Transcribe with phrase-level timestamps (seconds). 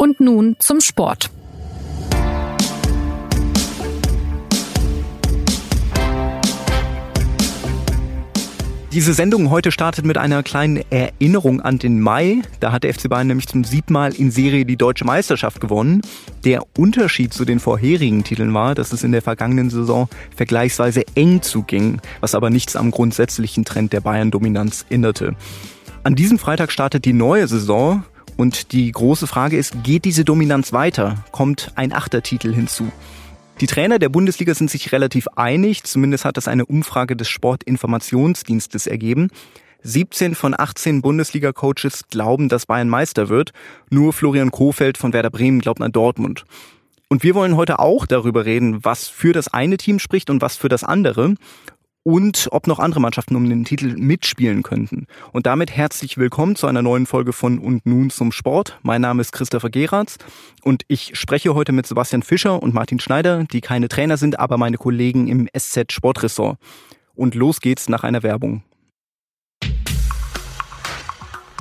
[0.00, 1.28] Und nun zum Sport.
[8.92, 12.42] Diese Sendung heute startet mit einer kleinen Erinnerung an den Mai.
[12.60, 16.02] Da hat der FC Bayern nämlich zum siebten Mal in Serie die deutsche Meisterschaft gewonnen.
[16.44, 21.42] Der Unterschied zu den vorherigen Titeln war, dass es in der vergangenen Saison vergleichsweise eng
[21.42, 25.34] zuging, was aber nichts am grundsätzlichen Trend der Bayern-Dominanz änderte.
[26.04, 28.04] An diesem Freitag startet die neue Saison
[28.38, 31.24] und die große Frage ist, geht diese Dominanz weiter?
[31.32, 32.90] Kommt ein Achtertitel hinzu?
[33.60, 38.86] Die Trainer der Bundesliga sind sich relativ einig, zumindest hat das eine Umfrage des Sportinformationsdienstes
[38.86, 39.28] ergeben.
[39.82, 43.52] 17 von 18 Bundesliga-Coaches glauben, dass Bayern Meister wird.
[43.90, 46.44] Nur Florian Kofeld von Werder Bremen glaubt an Dortmund.
[47.08, 50.56] Und wir wollen heute auch darüber reden, was für das eine Team spricht und was
[50.56, 51.34] für das andere
[52.08, 55.06] und ob noch andere Mannschaften um den Titel mitspielen könnten.
[55.30, 58.78] Und damit herzlich willkommen zu einer neuen Folge von Und nun zum Sport.
[58.80, 60.16] Mein Name ist Christopher Geratz
[60.62, 64.56] und ich spreche heute mit Sebastian Fischer und Martin Schneider, die keine Trainer sind, aber
[64.56, 66.56] meine Kollegen im SZ Sportressort.
[67.14, 68.62] Und los geht's nach einer Werbung.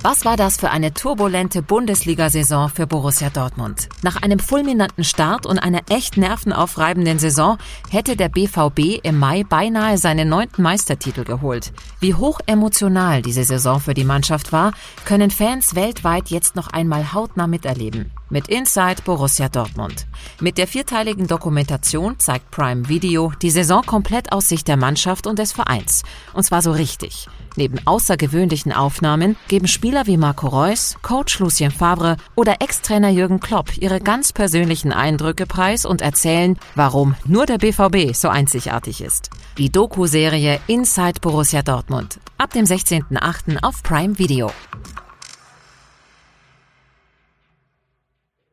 [0.09, 3.89] Was war das für eine turbulente Bundesliga-Saison für Borussia Dortmund?
[4.03, 7.58] Nach einem fulminanten Start und einer echt nervenaufreibenden Saison
[7.89, 11.73] hätte der BVB im Mai beinahe seinen neunten Meistertitel geholt.
[11.99, 14.72] Wie hoch emotional diese Saison für die Mannschaft war,
[15.03, 18.09] können Fans weltweit jetzt noch einmal hautnah miterleben.
[18.30, 20.06] Mit Inside Borussia Dortmund.
[20.42, 25.39] Mit der vierteiligen Dokumentation zeigt Prime Video die Saison komplett aus Sicht der Mannschaft und
[25.39, 26.03] des Vereins.
[26.33, 27.30] Und zwar so richtig.
[27.55, 33.78] Neben außergewöhnlichen Aufnahmen geben Spieler wie Marco Reus, Coach Lucien Favre oder Ex-Trainer Jürgen Klopp
[33.78, 39.30] ihre ganz persönlichen Eindrücke preis und erzählen, warum nur der BVB so einzigartig ist.
[39.58, 42.20] Die Doku-Serie Inside Borussia Dortmund.
[42.38, 43.64] Ab dem 16.08.
[43.64, 44.52] auf Prime Video.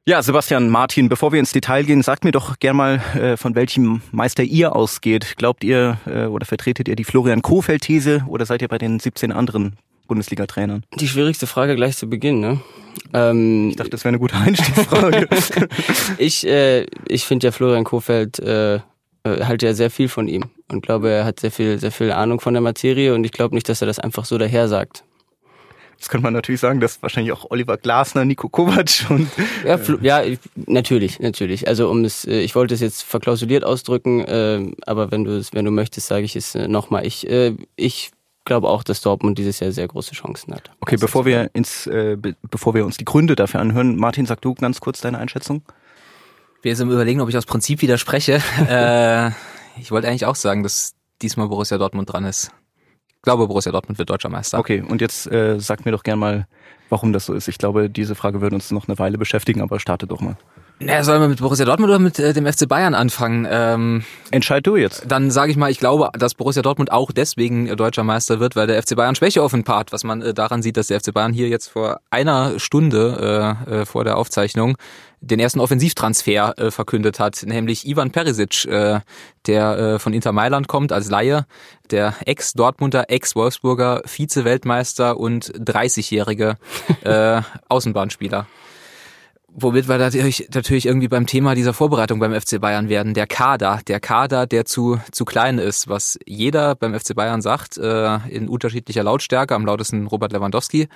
[0.07, 3.55] Ja, Sebastian, Martin, bevor wir ins Detail gehen, sagt mir doch gern mal, äh, von
[3.55, 5.37] welchem Meister ihr ausgeht.
[5.39, 9.33] Glaubt ihr äh, oder vertretet ihr die Florian Kofeld-These oder seid ihr bei den 17
[9.33, 10.85] anderen Bundesliga-Trainern?
[11.01, 12.61] Die schwierigste Frage gleich zu Beginn, ne?
[13.15, 15.27] Ähm, ich dachte, das wäre eine gute Einstiegsfrage.
[16.19, 18.81] ich äh, ich finde ja Florian Kofeld äh,
[19.25, 22.41] halt ja sehr viel von ihm und glaube, er hat sehr viel, sehr viel Ahnung
[22.41, 25.03] von der Materie und ich glaube nicht, dass er das einfach so daher sagt.
[25.99, 29.29] Das könnte man natürlich sagen, dass wahrscheinlich auch Oliver Glasner, Nico Kovac und
[29.65, 31.69] ja, ja, natürlich, natürlich.
[31.69, 35.53] Also um es, äh, ich wollte es jetzt verklausuliert ausdrücken, äh, aber wenn du es,
[35.53, 37.07] wenn du möchtest, sage ich es äh, nochmal.
[37.07, 38.11] Ich, äh, ich
[38.45, 40.71] glaube auch, dass Dortmund dieses Jahr sehr große Chancen hat.
[40.81, 44.41] Okay, bevor wir ins, äh, be bevor wir uns die Gründe dafür anhören, Martin, sag
[44.43, 45.63] du ganz kurz deine Einschätzung.
[46.63, 48.43] Wir sind im Überlegen, ob ich aus Prinzip widerspreche.
[48.69, 49.31] äh,
[49.81, 52.51] ich wollte eigentlich auch sagen, dass diesmal Borussia Dortmund dran ist
[53.25, 54.59] glaube, Borussia Dortmund wird deutscher Meister.
[54.59, 56.47] Okay, und jetzt äh, sag mir doch gern mal,
[56.89, 57.49] warum das so ist.
[57.49, 60.37] Ich glaube, diese Frage wird uns noch eine Weile beschäftigen, aber starte doch mal.
[60.87, 63.49] Na, sollen wir mit Borussia Dortmund oder mit äh, dem FC Bayern anfangen?
[63.51, 65.05] Ähm, Entscheid du jetzt.
[65.09, 68.55] Dann sage ich mal, ich glaube, dass Borussia Dortmund auch deswegen äh, deutscher Meister wird,
[68.55, 71.33] weil der FC Bayern Schwäche offenbart, was man äh, daran sieht, dass der FC Bayern
[71.33, 74.77] hier jetzt vor einer Stunde äh, äh, vor der Aufzeichnung
[75.23, 79.01] den ersten Offensivtransfer äh, verkündet hat, nämlich Ivan Perisic, äh,
[79.47, 81.47] der äh, von Inter Mailand kommt als Laie,
[81.91, 86.59] der Ex-Dortmunder, Ex-Wolfsburger, Vize-Weltmeister und 30-jährige
[87.05, 87.41] äh,
[87.71, 88.47] Außenbahnspieler.
[89.57, 93.15] Womit wir natürlich, natürlich irgendwie beim Thema dieser Vorbereitung beim FC Bayern werden.
[93.15, 97.79] Der Kader, der Kader, der zu, zu klein ist, was jeder beim FC Bayern sagt,
[97.79, 100.89] äh, in unterschiedlicher Lautstärke, am lautesten Robert Lewandowski.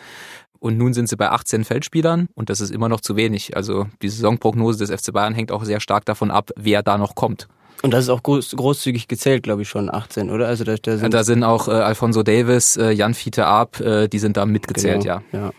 [0.58, 3.56] Und nun sind sie bei 18 Feldspielern und das ist immer noch zu wenig.
[3.56, 7.14] Also die Saisonprognose des FC Bayern hängt auch sehr stark davon ab, wer da noch
[7.14, 7.46] kommt.
[7.82, 10.48] Und das ist auch groß, großzügig gezählt, glaube ich, schon 18, oder?
[10.48, 14.08] Also da, da, sind, da sind auch äh, Alfonso Davis, äh, Jan Fiete Ab, äh,
[14.08, 15.38] die sind da mitgezählt, genau, ja.
[15.40, 15.52] ja.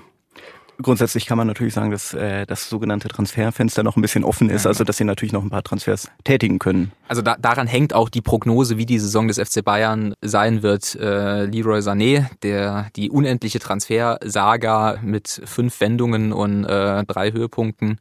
[0.81, 4.65] Grundsätzlich kann man natürlich sagen, dass äh, das sogenannte Transferfenster noch ein bisschen offen ist,
[4.65, 6.93] also dass sie natürlich noch ein paar Transfers tätigen können.
[7.09, 10.95] Also da, daran hängt auch die Prognose, wie die Saison des FC Bayern sein wird.
[10.95, 17.99] Äh, Leroy Sané, der die unendliche Transfersaga mit fünf Wendungen und äh, drei Höhepunkten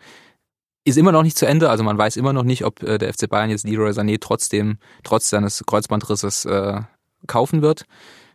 [0.84, 1.70] ist immer noch nicht zu Ende.
[1.70, 4.78] Also man weiß immer noch nicht, ob äh, der FC Bayern jetzt Leroy Sané trotzdem
[5.02, 6.80] trotz seines Kreuzbandrisses äh,
[7.26, 7.86] kaufen wird.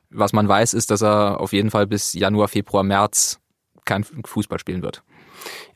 [0.10, 3.40] Was man weiß, ist, dass er auf jeden Fall bis Januar, Februar, März
[3.86, 5.04] kein Fußball spielen wird.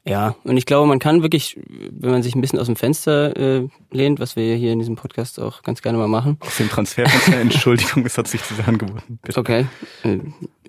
[0.05, 3.35] Ja, und ich glaube, man kann wirklich, wenn man sich ein bisschen aus dem Fenster
[3.35, 6.37] äh, lehnt, was wir hier in diesem Podcast auch ganz gerne mal machen.
[6.39, 9.19] Aus dem Transferfenster, Entschuldigung, es hat sich zu sehr angeboten.
[9.21, 9.37] Bitte.
[9.37, 9.65] Okay.
[10.03, 10.19] Äh,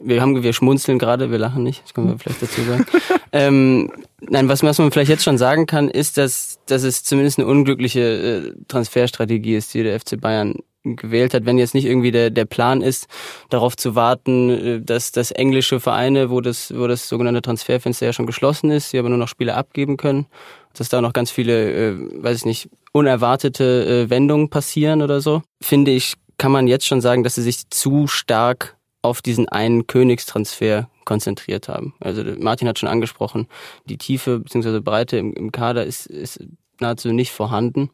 [0.01, 2.87] wir haben, wir schmunzeln gerade, wir lachen nicht, das können wir vielleicht dazu sagen.
[3.33, 7.39] ähm, nein, was, was man vielleicht jetzt schon sagen kann, ist, dass, dass es zumindest
[7.39, 10.57] eine unglückliche äh, Transferstrategie ist, die der FC Bayern
[10.97, 13.09] gewählt hat, wenn jetzt nicht irgendwie der, der Plan ist,
[13.51, 18.13] darauf zu warten, äh, dass, dass englische Vereine, wo das, wo das sogenannte Transferfenster ja
[18.13, 20.27] schon geschlossen ist, sie aber nur noch Spiele abgeben können,
[20.75, 25.43] dass da noch ganz viele, äh, weiß ich nicht, unerwartete äh, Wendungen passieren oder so,
[25.61, 29.87] finde ich, kann man jetzt schon sagen, dass sie sich zu stark auf diesen einen
[29.87, 31.95] Königstransfer konzentriert haben.
[32.01, 33.49] Also Martin hat schon angesprochen,
[33.87, 34.81] die Tiefe bzw.
[34.81, 36.41] Breite im, im Kader ist, ist
[36.81, 37.91] nahezu nicht vorhanden.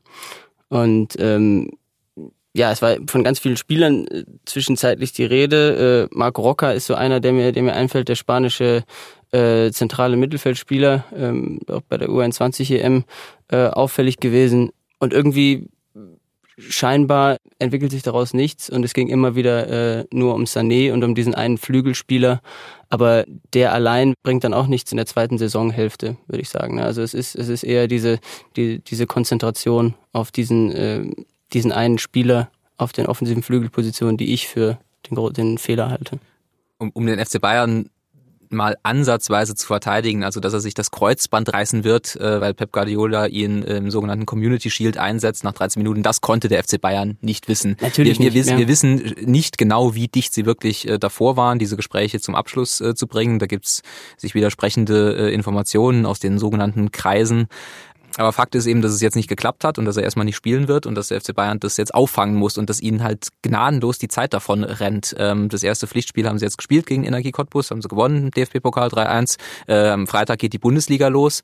[0.68, 1.70] Und ähm,
[2.56, 6.08] ja, es war von ganz vielen Spielern äh, zwischenzeitlich die Rede.
[6.12, 8.84] Äh, Marco Rocca ist so einer, der mir, der mir einfällt, der spanische
[9.32, 13.04] äh, zentrale Mittelfeldspieler, ähm, auch bei der U21 EM
[13.48, 14.70] äh, auffällig gewesen.
[15.00, 15.68] Und irgendwie
[16.56, 21.02] scheinbar entwickelt sich daraus nichts und es ging immer wieder äh, nur um Sané und
[21.02, 22.40] um diesen einen Flügelspieler.
[22.88, 26.78] Aber der allein bringt dann auch nichts in der zweiten Saisonhälfte, würde ich sagen.
[26.78, 28.20] Also es ist, es ist eher diese,
[28.56, 31.04] die, diese Konzentration auf diesen, äh,
[31.54, 34.78] diesen einen Spieler auf den offensiven Flügelpositionen, die ich für
[35.08, 36.18] den, den Fehler halte.
[36.78, 37.88] Um, um den FC Bayern
[38.50, 42.72] mal ansatzweise zu verteidigen, also dass er sich das Kreuzband reißen wird, äh, weil Pep
[42.72, 46.02] Guardiola ihn im sogenannten Community Shield einsetzt nach 13 Minuten.
[46.02, 47.76] Das konnte der FC Bayern nicht wissen.
[47.80, 48.58] Natürlich wir, wir, wissen, ja.
[48.58, 52.80] wir wissen nicht genau, wie dicht sie wirklich äh, davor waren, diese Gespräche zum Abschluss
[52.80, 53.38] äh, zu bringen.
[53.38, 53.82] Da gibt's
[54.16, 57.48] sich widersprechende Informationen aus den sogenannten Kreisen.
[58.16, 60.36] Aber Fakt ist eben, dass es jetzt nicht geklappt hat und dass er erstmal nicht
[60.36, 63.28] spielen wird und dass der FC Bayern das jetzt auffangen muss und dass ihnen halt
[63.42, 65.14] gnadenlos die Zeit davon rennt.
[65.18, 68.88] Ähm, das erste Pflichtspiel haben sie jetzt gespielt gegen Energie Cottbus, haben sie gewonnen, DFB-Pokal
[68.88, 69.38] 3-1.
[69.94, 71.42] Am Freitag geht die Bundesliga los.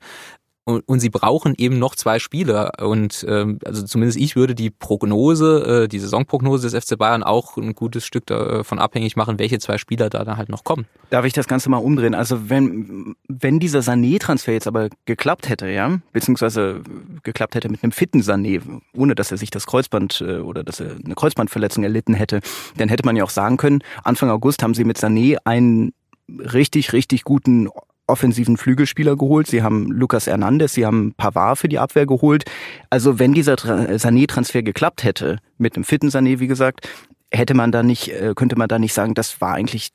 [0.63, 2.73] Und, und sie brauchen eben noch zwei Spieler.
[2.81, 7.57] Und ähm, also zumindest ich würde die Prognose, äh, die Saisonprognose des FC Bayern auch
[7.57, 10.85] ein gutes Stück davon abhängig machen, welche zwei Spieler da dann halt noch kommen.
[11.09, 12.13] Darf ich das Ganze mal umdrehen?
[12.13, 16.81] Also wenn, wenn dieser Sané-Transfer jetzt aber geklappt hätte, ja, beziehungsweise
[17.23, 18.61] geklappt hätte mit einem fitten Sané,
[18.95, 22.39] ohne dass er sich das Kreuzband äh, oder dass er eine Kreuzbandverletzung erlitten hätte,
[22.77, 25.93] dann hätte man ja auch sagen können, Anfang August haben sie mit Sané einen
[26.29, 27.67] richtig, richtig guten
[28.11, 29.47] offensiven Flügelspieler geholt.
[29.47, 32.43] Sie haben Lucas Hernandez, sie haben Pavard für die Abwehr geholt.
[32.89, 36.87] Also wenn dieser Sané-Transfer geklappt hätte, mit einem fitten Sané, wie gesagt,
[37.31, 39.91] hätte man da nicht, äh, könnte man da nicht sagen, das war eigentlich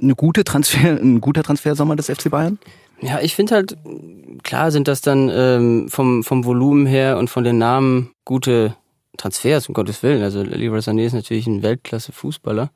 [0.00, 2.58] eine gute Transfer, ein guter Transfersommer des FC Bayern?
[3.00, 3.76] Ja, ich finde halt,
[4.42, 8.76] klar sind das dann ähm, vom, vom Volumen her und von den Namen gute
[9.16, 10.22] Transfers, um Gottes Willen.
[10.22, 12.70] Also Leroy Sané ist natürlich ein Weltklasse-Fußballer.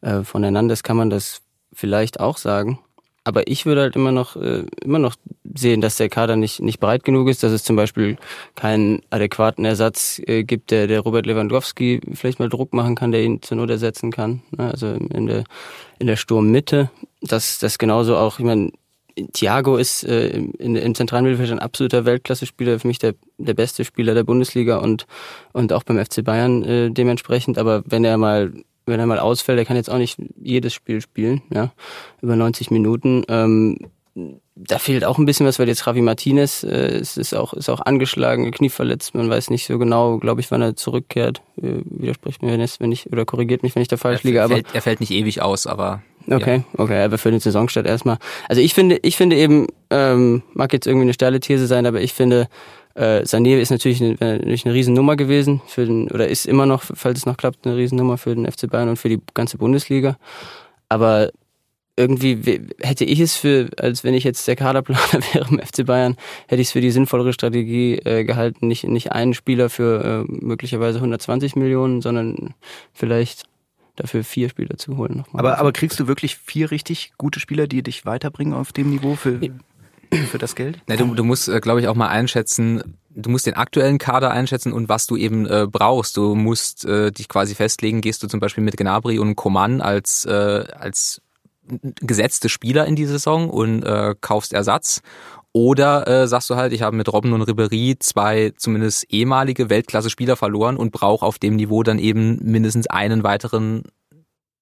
[0.00, 2.78] Äh, von Hernandez kann man das vielleicht auch sagen.
[3.24, 5.14] Aber ich würde halt immer noch, äh, immer noch
[5.54, 8.16] sehen, dass der Kader nicht, nicht breit genug ist, dass es zum Beispiel
[8.54, 13.22] keinen adäquaten Ersatz äh, gibt, der, der Robert Lewandowski vielleicht mal Druck machen kann, der
[13.22, 14.42] ihn zur Not ersetzen kann.
[14.56, 14.70] Ne?
[14.70, 15.44] Also in der,
[15.98, 16.90] in der Sturmmitte.
[17.20, 18.72] Dass das genauso auch, ich meine,
[19.32, 23.84] Thiago ist äh, in, im zentralen Mittelfeld ein absoluter Weltklasse-Spieler, für mich der, der beste
[23.84, 25.06] Spieler der Bundesliga und,
[25.52, 27.58] und auch beim FC Bayern äh, dementsprechend.
[27.58, 28.52] Aber wenn er mal
[28.90, 31.72] wenn er mal ausfällt, er kann jetzt auch nicht jedes Spiel spielen, ja,
[32.20, 33.24] über 90 Minuten.
[33.28, 33.78] Ähm,
[34.56, 37.68] da fehlt auch ein bisschen was, weil jetzt Javi Martinez äh, ist, ist, auch, ist
[37.68, 39.14] auch angeschlagen, knieverletzt.
[39.14, 41.42] Man weiß nicht so genau, glaube ich, wann er zurückkehrt.
[41.56, 44.28] Äh, widerspricht mir, wenn, es, wenn ich, oder korrigiert mich, wenn ich da falsch er
[44.28, 44.46] liege.
[44.46, 46.02] Fällt, aber er fällt nicht ewig aus, aber.
[46.28, 46.64] Okay, ja.
[46.76, 48.18] okay, aber für den Saisonstart erstmal.
[48.48, 52.02] Also ich finde, ich finde eben, ähm, mag jetzt irgendwie eine steile These sein, aber
[52.02, 52.48] ich finde,
[52.94, 56.82] äh, Sané ist natürlich eine, natürlich eine Riesennummer gewesen für den, oder ist immer noch,
[56.82, 60.16] falls es noch klappt, eine Riesennummer für den FC Bayern und für die ganze Bundesliga.
[60.88, 61.30] Aber
[61.96, 65.00] irgendwie hätte ich es für, als wenn ich jetzt der Kaderplaner
[65.32, 66.16] wäre im FC Bayern,
[66.48, 70.32] hätte ich es für die sinnvollere Strategie äh, gehalten, nicht, nicht einen Spieler für äh,
[70.44, 72.54] möglicherweise 120 Millionen, sondern
[72.92, 73.44] vielleicht
[73.96, 75.18] dafür vier Spieler zu holen.
[75.18, 75.40] Nochmal.
[75.40, 79.14] Aber, aber kriegst du wirklich vier richtig gute Spieler, die dich weiterbringen auf dem Niveau
[79.14, 79.40] für,
[80.30, 80.80] für das Geld?
[80.88, 84.30] Ja, du, du musst, äh, glaube ich, auch mal einschätzen, du musst den aktuellen Kader
[84.30, 86.16] einschätzen und was du eben äh, brauchst.
[86.16, 90.24] Du musst äh, dich quasi festlegen, gehst du zum Beispiel mit Gnabry und Coman als,
[90.24, 91.20] äh, als
[92.00, 95.02] gesetzte Spieler in die Saison und äh, kaufst Ersatz.
[95.52, 100.36] Oder äh, sagst du halt, ich habe mit Robben und Ribéry zwei zumindest ehemalige Weltklasse-Spieler
[100.36, 103.82] verloren und brauche auf dem Niveau dann eben mindestens einen weiteren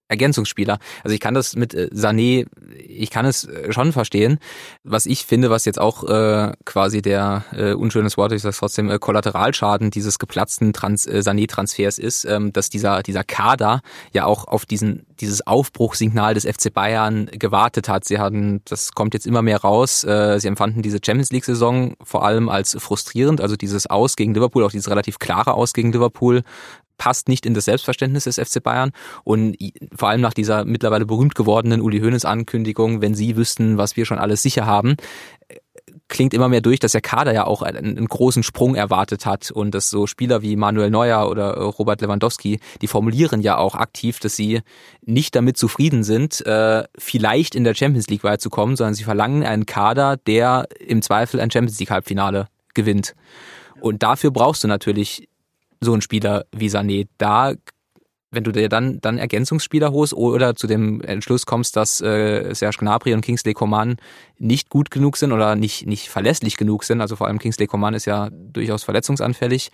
[0.09, 0.79] Ergänzungsspieler.
[1.05, 2.47] Also ich kann das mit äh, Sané,
[2.77, 4.39] ich kann es äh, schon verstehen.
[4.83, 8.91] Was ich finde, was jetzt auch äh, quasi der äh, unschönes Wort, ich sage trotzdem,
[8.91, 14.49] äh, Kollateralschaden dieses geplatzten Trans äh, Sané-Transfers ist, ähm, dass dieser dieser Kader ja auch
[14.49, 18.05] auf diesen dieses Aufbruchssignal des FC Bayern gewartet hat.
[18.05, 20.05] Sie hatten, das kommt jetzt immer mehr raus.
[20.05, 24.65] Äh, sie empfanden diese Champions League-Saison vor allem als frustrierend, also dieses Aus gegen Liverpool,
[24.65, 26.43] auch dieses relativ klare Aus gegen Liverpool
[26.99, 28.91] passt nicht in das Selbstverständnis des FC Bayern.
[29.25, 29.57] Und
[29.97, 34.05] vor allem nach dieser mittlerweile berühmt gewordenen Uli Hoeneß Ankündigung, wenn Sie wüssten, was wir
[34.05, 34.97] schon alles sicher haben,
[36.09, 39.51] klingt immer mehr durch, dass der Kader ja auch einen, einen, großen Sprung erwartet hat
[39.51, 43.75] und dass so Spieler wie Manuel Neuer oder äh, Robert Lewandowski, die formulieren ja auch
[43.75, 44.63] aktiv, dass sie
[45.05, 49.05] nicht damit zufrieden sind, äh, vielleicht in der Champions League weit zu kommen, sondern sie
[49.05, 53.15] verlangen einen Kader, der im Zweifel ein Champions League Halbfinale gewinnt.
[53.81, 55.29] Und dafür brauchst du natürlich
[55.81, 57.07] so einen Spieler wie Sané.
[57.19, 57.55] Da
[58.31, 62.79] wenn du dir dann, dann Ergänzungsspieler holst oder zu dem Entschluss kommst, dass äh, Serge
[62.81, 63.97] Gnabry und Kingsley Coman
[64.39, 67.95] nicht gut genug sind oder nicht, nicht verlässlich genug sind, also vor allem Kingsley Coman
[67.95, 69.71] ist ja durchaus verletzungsanfällig,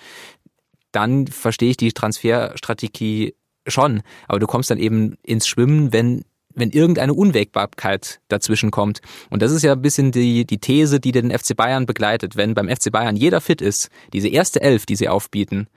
[0.92, 3.34] dann verstehe ich die Transferstrategie
[3.66, 4.02] schon.
[4.28, 9.00] Aber du kommst dann eben ins Schwimmen, wenn wenn irgendeine Unwägbarkeit dazwischen kommt.
[9.30, 12.36] Und das ist ja ein bisschen die, die These, die den FC Bayern begleitet.
[12.36, 15.68] Wenn beim FC Bayern jeder fit ist, diese erste Elf, die sie aufbieten,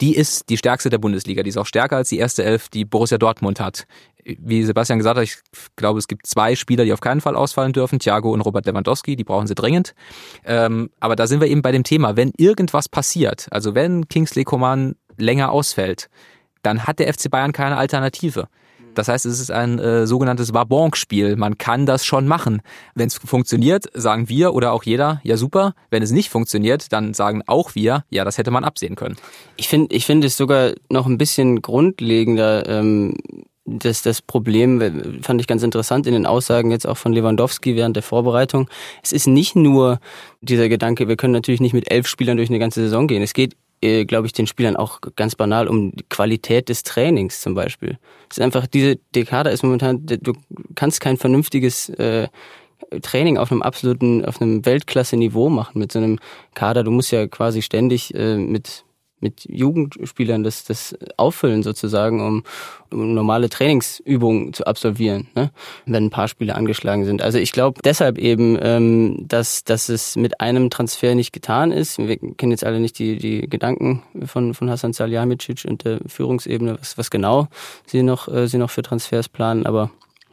[0.00, 1.42] die ist die stärkste der Bundesliga.
[1.42, 3.86] Die ist auch stärker als die erste Elf, die Borussia Dortmund hat.
[4.24, 5.38] Wie Sebastian gesagt hat, ich
[5.76, 9.16] glaube, es gibt zwei Spieler, die auf keinen Fall ausfallen dürfen, Thiago und Robert Lewandowski,
[9.16, 9.94] die brauchen sie dringend.
[10.44, 14.44] Ähm, aber da sind wir eben bei dem Thema, wenn irgendwas passiert, also wenn Kingsley
[14.44, 16.08] Coman länger ausfällt,
[16.62, 18.48] dann hat der FC Bayern keine Alternative.
[18.94, 21.36] Das heißt, es ist ein äh, sogenanntes Wabonk-Spiel.
[21.36, 22.62] Man kann das schon machen.
[22.94, 25.74] Wenn es funktioniert, sagen wir oder auch jeder, ja super.
[25.90, 29.16] Wenn es nicht funktioniert, dann sagen auch wir, ja, das hätte man absehen können.
[29.56, 32.68] Ich finde ich finde es sogar noch ein bisschen grundlegender.
[32.68, 33.14] Ähm
[33.66, 37.94] das, das Problem fand ich ganz interessant in den Aussagen jetzt auch von Lewandowski während
[37.94, 38.68] der Vorbereitung.
[39.02, 40.00] Es ist nicht nur
[40.40, 43.22] dieser Gedanke, wir können natürlich nicht mit elf Spielern durch eine ganze Saison gehen.
[43.22, 47.40] Es geht äh, glaube ich, den Spielern auch ganz banal um die Qualität des Trainings
[47.40, 47.98] zum Beispiel.
[48.30, 50.32] Es ist einfach, diese Dekade ist momentan, du
[50.74, 52.28] kannst kein vernünftiges äh,
[53.02, 56.18] Training auf einem absoluten, auf einem Weltklasse-Niveau machen mit so einem
[56.54, 56.82] Kader.
[56.82, 58.84] Du musst ja quasi ständig äh, mit
[59.20, 62.42] mit Jugendspielern das, das auffüllen sozusagen, um,
[62.90, 65.50] um normale Trainingsübungen zu absolvieren, ne?
[65.86, 67.22] wenn ein paar Spiele angeschlagen sind.
[67.22, 71.98] Also ich glaube deshalb eben, ähm, dass, dass es mit einem Transfer nicht getan ist.
[71.98, 76.78] Wir kennen jetzt alle nicht die, die Gedanken von, von Hasan Salihamidzic und der Führungsebene,
[76.80, 77.48] was, was genau
[77.86, 79.90] sie noch, äh, sie noch für Transfers planen, aber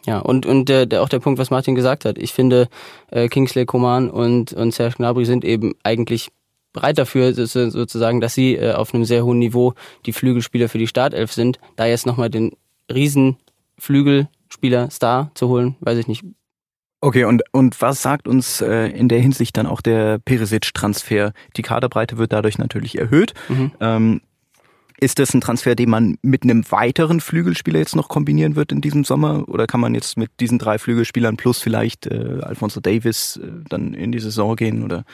[0.07, 2.17] ja, und, und der, der, auch der Punkt, was Martin gesagt hat.
[2.17, 2.69] Ich finde,
[3.11, 6.29] äh, Kingsley Coman und, und Serge Gnabry sind eben eigentlich
[6.77, 9.73] bereit dafür, sozusagen, dass sie äh, auf einem sehr hohen Niveau
[10.05, 11.59] die Flügelspieler für die Startelf sind.
[11.75, 12.51] Da jetzt nochmal den
[12.93, 13.37] riesen
[13.79, 16.23] Flügelspieler Star zu holen, weiß ich nicht.
[17.01, 21.33] Okay, und, und was sagt uns äh, in der Hinsicht dann auch der Perisic-Transfer?
[21.55, 23.33] Die Kaderbreite wird dadurch natürlich erhöht.
[23.49, 23.71] Mhm.
[23.79, 24.21] Ähm,
[24.99, 28.81] ist das ein Transfer, den man mit einem weiteren Flügelspieler jetzt noch kombinieren wird in
[28.81, 29.47] diesem Sommer?
[29.47, 33.93] Oder kann man jetzt mit diesen drei Flügelspielern plus vielleicht äh, Alfonso Davis äh, dann
[33.93, 34.83] in die Saison gehen?
[34.83, 35.05] Oder?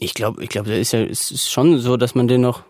[0.00, 2.62] Ich glaube, ich glaube, ist ja, es ist schon so, dass man den noch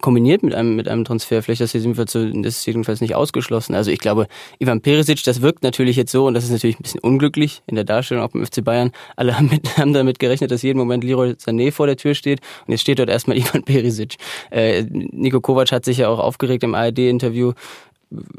[0.00, 1.42] kombiniert mit einem mit einem Transfer.
[1.42, 3.74] Vielleicht das, jedenfalls, das ist jedenfalls nicht ausgeschlossen.
[3.74, 4.26] Also ich glaube,
[4.58, 7.74] Ivan Perisic, das wirkt natürlich jetzt so und das ist natürlich ein bisschen unglücklich in
[7.74, 8.92] der Darstellung auch beim FC Bayern.
[9.16, 12.40] Alle haben, mit, haben damit gerechnet, dass jeden Moment Leroy Sané vor der Tür steht
[12.66, 14.16] und jetzt steht dort erstmal Ivan Perisic.
[14.50, 17.52] Äh, Nico Kovac hat sich ja auch aufgeregt im ARD-Interview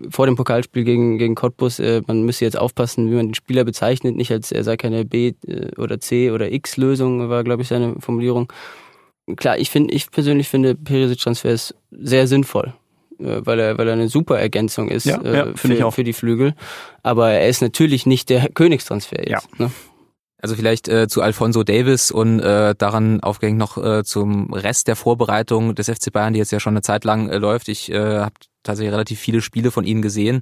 [0.09, 3.63] vor dem Pokalspiel gegen, gegen Cottbus, äh, man müsse jetzt aufpassen, wie man den Spieler
[3.63, 7.69] bezeichnet, nicht als er sei keine B- äh, oder C- oder X-Lösung, war, glaube ich,
[7.69, 8.51] seine Formulierung.
[9.37, 12.73] Klar, ich finde, ich persönlich finde, Perisic-Transfer ist sehr sinnvoll,
[13.19, 16.13] äh, weil er, weil er eine super Ergänzung ist ja, ja, äh, für, für die
[16.13, 16.53] Flügel.
[17.01, 19.47] Aber er ist natürlich nicht der Königstransfer jetzt.
[19.57, 19.65] Ja.
[19.65, 19.71] Ne?
[20.41, 24.95] Also vielleicht äh, zu Alfonso Davis und äh, daran aufgehängt noch äh, zum Rest der
[24.95, 27.69] Vorbereitung des FC Bayern, die jetzt ja schon eine Zeit lang äh, läuft.
[27.69, 30.41] Ich äh, habe tatsächlich relativ viele Spiele von ihnen gesehen.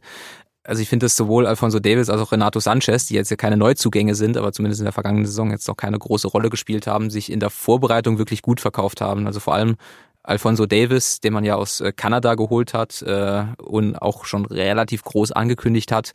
[0.63, 3.57] Also ich finde, dass sowohl Alfonso Davis als auch Renato Sanchez, die jetzt ja keine
[3.57, 7.09] Neuzugänge sind, aber zumindest in der vergangenen Saison jetzt noch keine große Rolle gespielt haben,
[7.09, 9.25] sich in der Vorbereitung wirklich gut verkauft haben.
[9.25, 9.77] Also vor allem
[10.21, 15.03] Alfonso Davis, den man ja aus äh, Kanada geholt hat äh, und auch schon relativ
[15.03, 16.11] groß angekündigt hat,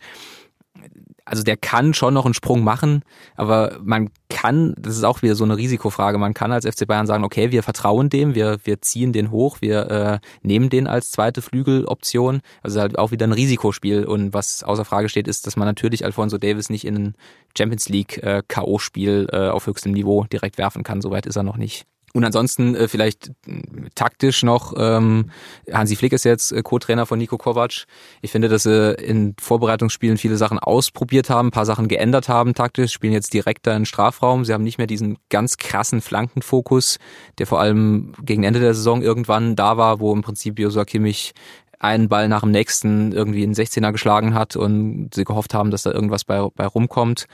[1.25, 3.03] also der kann schon noch einen Sprung machen,
[3.35, 7.07] aber man kann, das ist auch wieder so eine Risikofrage, man kann als FC Bayern
[7.07, 11.11] sagen, okay, wir vertrauen dem, wir, wir ziehen den hoch, wir äh, nehmen den als
[11.11, 12.41] zweite Flügeloption.
[12.63, 16.05] Also halt auch wieder ein Risikospiel und was außer Frage steht, ist, dass man natürlich
[16.05, 17.15] Alfonso Davis nicht in ein
[17.57, 21.57] Champions League äh, K.O.-Spiel äh, auf höchstem Niveau direkt werfen kann, soweit ist er noch
[21.57, 21.87] nicht.
[22.17, 23.61] Und ansonsten äh, vielleicht äh,
[23.97, 25.31] taktisch noch, ähm,
[25.71, 27.87] Hansi Flick ist jetzt äh, Co-Trainer von Nico Kovac.
[28.23, 32.55] Ich finde, dass sie in Vorbereitungsspielen viele Sachen ausprobiert haben, ein paar Sachen geändert haben
[32.55, 34.45] taktisch, spielen jetzt direkt da in Strafraum.
[34.45, 36.99] Sie haben nicht mehr diesen ganz krassen Flankenfokus,
[37.39, 41.33] der vor allem gegen Ende der Saison irgendwann da war, wo im Prinzip Joshua Kimmich
[41.81, 45.83] einen Ball nach dem nächsten irgendwie in 16er geschlagen hat und sie gehofft haben, dass
[45.83, 47.27] da irgendwas bei, bei rumkommt.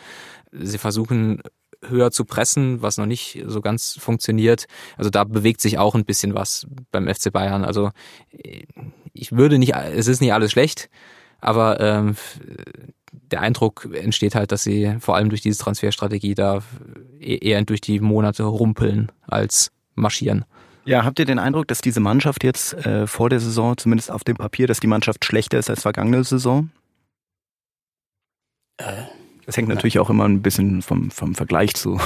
[0.52, 1.42] Sie versuchen
[1.86, 4.66] höher zu pressen, was noch nicht so ganz funktioniert.
[4.96, 7.64] Also da bewegt sich auch ein bisschen was beim FC Bayern.
[7.64, 7.90] Also
[9.12, 10.90] ich würde nicht, es ist nicht alles schlecht,
[11.40, 12.16] aber ähm,
[13.12, 16.62] der Eindruck entsteht halt, dass sie vor allem durch diese Transferstrategie da
[17.18, 20.44] eher durch die Monate rumpeln als marschieren.
[20.84, 24.24] Ja, habt ihr den Eindruck, dass diese Mannschaft jetzt äh, vor der Saison, zumindest auf
[24.24, 26.70] dem Papier, dass die Mannschaft schlechter ist als vergangene Saison?
[28.78, 29.04] Äh,
[29.50, 31.98] das hängt natürlich auch immer ein bisschen vom, vom Vergleich zu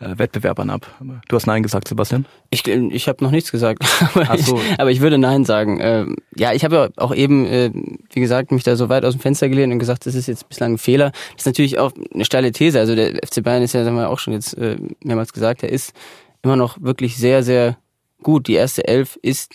[0.00, 0.92] äh, Wettbewerbern ab.
[1.28, 2.26] Du hast Nein gesagt, Sebastian?
[2.50, 4.58] Ich, ich habe noch nichts gesagt, aber, so.
[4.58, 5.78] ich, aber ich würde Nein sagen.
[5.80, 7.70] Ähm, ja, ich habe ja auch eben, äh,
[8.12, 10.48] wie gesagt, mich da so weit aus dem Fenster gelehnt und gesagt, das ist jetzt
[10.48, 11.12] bislang ein Fehler.
[11.12, 12.80] Das ist natürlich auch eine steile These.
[12.80, 15.70] Also der FC Bayern ist ja, sagen wir auch schon jetzt äh, mehrmals gesagt, er
[15.70, 15.92] ist
[16.42, 17.78] immer noch wirklich sehr, sehr
[18.20, 18.48] gut.
[18.48, 19.54] Die erste Elf ist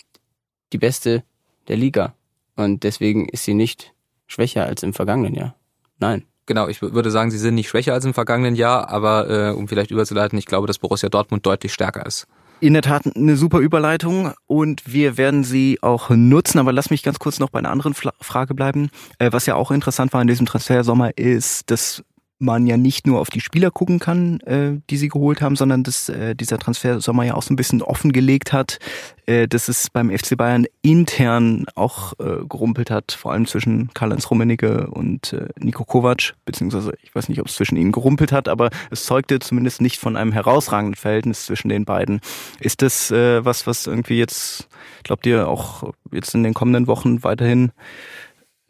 [0.72, 1.22] die beste
[1.68, 2.14] der Liga.
[2.54, 3.92] Und deswegen ist sie nicht
[4.26, 5.54] schwächer als im vergangenen Jahr.
[5.98, 6.24] Nein.
[6.46, 9.66] Genau, ich würde sagen, sie sind nicht schwächer als im vergangenen Jahr, aber äh, um
[9.68, 12.26] vielleicht überzuleiten, ich glaube, dass Borussia Dortmund deutlich stärker ist.
[12.60, 16.58] In der Tat eine super Überleitung und wir werden sie auch nutzen.
[16.58, 18.88] Aber lass mich ganz kurz noch bei einer anderen Frage bleiben.
[19.18, 22.02] Äh, was ja auch interessant war in diesem Transfersommer ist, dass
[22.38, 25.82] man ja nicht nur auf die Spieler gucken kann, äh, die sie geholt haben, sondern
[25.82, 28.78] dass äh, dieser Transfersommer ja auch so ein bisschen offengelegt hat,
[29.26, 34.30] äh, dass es beim FC Bayern intern auch äh, gerumpelt hat, vor allem zwischen Karl-Heinz
[34.30, 38.48] Rummenigge und äh, Nico Kovac, beziehungsweise ich weiß nicht, ob es zwischen ihnen gerumpelt hat,
[38.48, 42.20] aber es zeugte zumindest nicht von einem herausragenden Verhältnis zwischen den beiden.
[42.60, 44.68] Ist das äh, was, was irgendwie jetzt,
[45.04, 47.72] glaubt ihr, auch jetzt in den kommenden Wochen weiterhin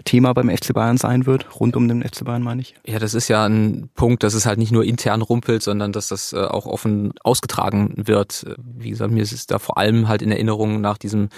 [0.07, 2.75] Thema beim FC Bayern sein wird, rund um den FC Bayern meine ich.
[2.87, 6.09] Ja, das ist ja ein Punkt, dass es halt nicht nur intern rumpelt, sondern dass
[6.09, 8.47] das äh, auch offen ausgetragen wird.
[8.57, 11.29] Wie gesagt, mir ist es da vor allem halt in Erinnerung nach diesem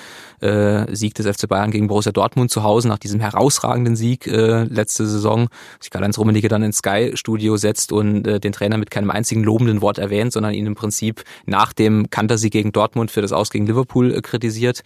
[0.40, 4.64] äh, Sieg des FC Bayern gegen Borussia Dortmund zu Hause, nach diesem herausragenden Sieg äh,
[4.64, 5.48] letzte Saison,
[5.80, 9.80] sich Karl-Heinz Rummenigge dann ins Sky-Studio setzt und äh, den Trainer mit keinem einzigen lobenden
[9.80, 13.66] Wort erwähnt, sondern ihn im Prinzip nach dem Kantersieg gegen Dortmund für das Aus gegen
[13.66, 14.82] Liverpool äh, kritisiert.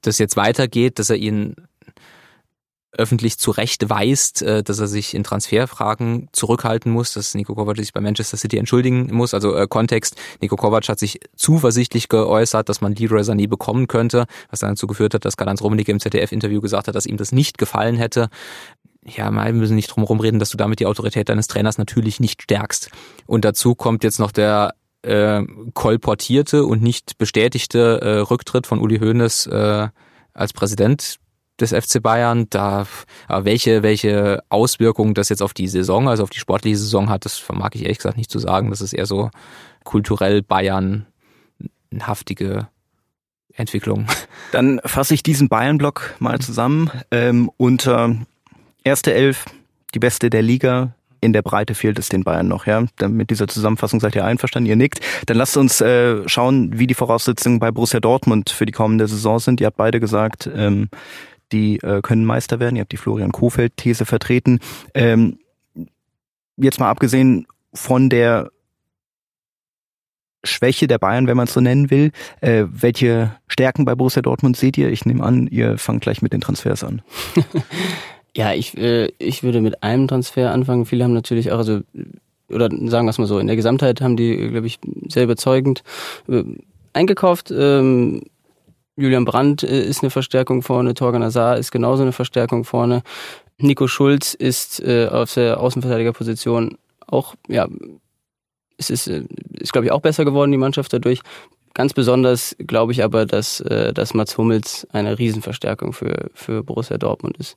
[0.00, 1.54] Das jetzt weitergeht, dass er ihn
[2.92, 7.76] öffentlich zu Recht weist, äh, dass er sich in Transferfragen zurückhalten muss, dass Nico Kovac
[7.76, 9.34] sich bei Manchester City entschuldigen muss.
[9.34, 14.26] Also äh, Kontext, Nico Kovac hat sich zuversichtlich geäußert, dass man Leroy Sané bekommen könnte,
[14.50, 17.32] was dann dazu geführt hat, dass Karl-Heinz Rummenigge im ZDF-Interview gesagt hat, dass ihm das
[17.32, 18.28] nicht gefallen hätte.
[19.04, 22.42] Ja, wir müssen nicht drum reden, dass du damit die Autorität deines Trainers natürlich nicht
[22.42, 22.90] stärkst.
[23.26, 25.42] Und dazu kommt jetzt noch der äh,
[25.74, 29.88] kolportierte und nicht bestätigte äh, Rücktritt von Uli Hoeneß äh,
[30.34, 31.18] als Präsident
[31.62, 32.46] des FC Bayern.
[32.50, 32.86] Da
[33.28, 37.38] welche welche Auswirkungen das jetzt auf die Saison, also auf die sportliche Saison hat, das
[37.38, 38.70] vermag ich ehrlich gesagt nicht zu sagen.
[38.70, 39.30] Das ist eher so
[39.84, 41.06] kulturell Bayern
[42.00, 42.68] haftige
[43.54, 44.06] Entwicklung.
[44.52, 46.90] Dann fasse ich diesen Bayern-Block mal zusammen.
[47.10, 48.16] Ähm, unter
[48.84, 49.44] erste Elf,
[49.94, 52.84] die beste der Liga, in der Breite fehlt es den Bayern noch, ja.
[53.06, 55.00] Mit dieser Zusammenfassung seid ihr einverstanden, ihr nickt.
[55.26, 59.38] Dann lasst uns äh, schauen, wie die Voraussetzungen bei Borussia Dortmund für die kommende Saison
[59.38, 59.60] sind.
[59.60, 60.88] Ihr habt beide gesagt, ähm,
[61.52, 62.76] die äh, können Meister werden.
[62.76, 64.60] Ihr habt die Florian Kofeld-These vertreten.
[64.94, 65.38] Ähm,
[66.56, 68.50] jetzt mal abgesehen von der
[70.44, 72.10] Schwäche der Bayern, wenn man es so nennen will.
[72.40, 74.90] Äh, welche Stärken bei Borussia Dortmund seht ihr?
[74.90, 77.02] Ich nehme an, ihr fangt gleich mit den Transfers an.
[78.36, 80.86] ja, ich, äh, ich würde mit einem Transfer anfangen.
[80.86, 81.80] Viele haben natürlich auch, also
[82.48, 85.82] oder sagen wir es mal so, in der Gesamtheit haben die, glaube ich, sehr überzeugend
[86.28, 86.42] äh,
[86.92, 87.52] eingekauft.
[87.56, 88.22] Ähm,
[88.96, 93.02] Julian Brandt äh, ist eine Verstärkung vorne, Torgan Azar ist genauso eine Verstärkung vorne.
[93.58, 97.68] Nico Schulz ist äh, auf der Außenverteidigerposition auch, ja,
[98.76, 101.20] es ist, äh, ist glaube ich, auch besser geworden, die Mannschaft dadurch.
[101.74, 106.98] Ganz besonders glaube ich aber, dass, äh, dass Mats Hummels eine Riesenverstärkung für, für Borussia
[106.98, 107.56] Dortmund ist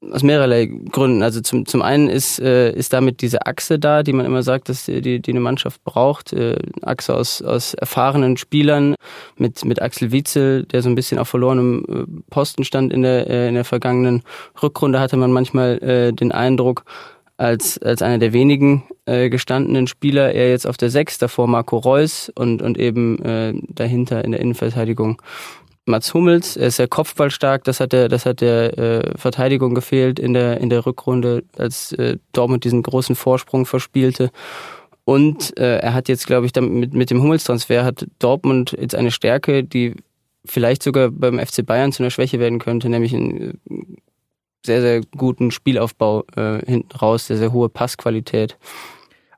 [0.00, 1.22] aus mehrerlei Gründen.
[1.22, 4.68] Also zum, zum einen ist, äh, ist damit diese Achse da, die man immer sagt,
[4.68, 6.32] dass die, die, die eine Mannschaft braucht.
[6.32, 8.94] Äh, Achse aus, aus erfahrenen Spielern
[9.36, 13.28] mit, mit Axel Witzel, der so ein bisschen auf verlorenem äh, Posten stand in der,
[13.28, 14.22] äh, in der vergangenen
[14.62, 16.84] Rückrunde, hatte man manchmal äh, den Eindruck,
[17.38, 21.76] als, als einer der wenigen äh, gestandenen Spieler, er jetzt auf der Sechs, davor Marco
[21.76, 25.22] Reus und, und eben äh, dahinter in der Innenverteidigung
[25.88, 30.18] Mats Hummels, er ist sehr kopfballstark, das hat der, das hat der äh, Verteidigung gefehlt
[30.18, 34.30] in der, in der Rückrunde, als äh, Dortmund diesen großen Vorsprung verspielte.
[35.04, 39.10] Und äh, er hat jetzt, glaube ich, mit, mit dem Hummels-Transfer hat Dortmund jetzt eine
[39.10, 39.96] Stärke, die
[40.44, 43.84] vielleicht sogar beim FC Bayern zu einer Schwäche werden könnte, nämlich einen äh,
[44.64, 48.58] sehr, sehr guten Spielaufbau äh, hinten raus, sehr, sehr hohe Passqualität.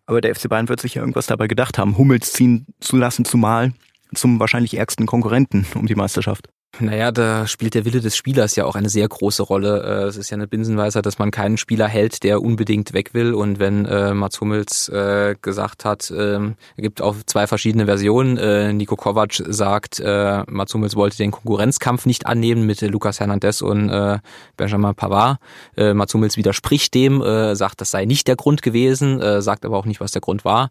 [0.06, 3.24] Aber der FC Bayern wird sich ja irgendwas dabei gedacht haben, Hummels ziehen zu lassen,
[3.24, 3.72] zumal
[4.14, 6.48] zum wahrscheinlich ärgsten Konkurrenten um die Meisterschaft.
[6.78, 9.82] Naja, da spielt der Wille des Spielers ja auch eine sehr große Rolle.
[9.82, 13.34] Äh, es ist ja eine Binsenweisheit, dass man keinen Spieler hält, der unbedingt weg will.
[13.34, 16.38] Und wenn äh, Mats Hummels äh, gesagt hat, äh,
[16.76, 18.38] gibt auch zwei verschiedene Versionen.
[18.38, 23.62] Äh, Nico Kovac sagt, äh, Mats Hummels wollte den Konkurrenzkampf nicht annehmen mit Lucas Hernandez
[23.62, 24.18] und äh,
[24.56, 25.38] Benjamin Pavard.
[25.76, 29.66] Äh, Mats Hummels widerspricht dem, äh, sagt, das sei nicht der Grund gewesen, äh, sagt
[29.66, 30.70] aber auch nicht, was der Grund war.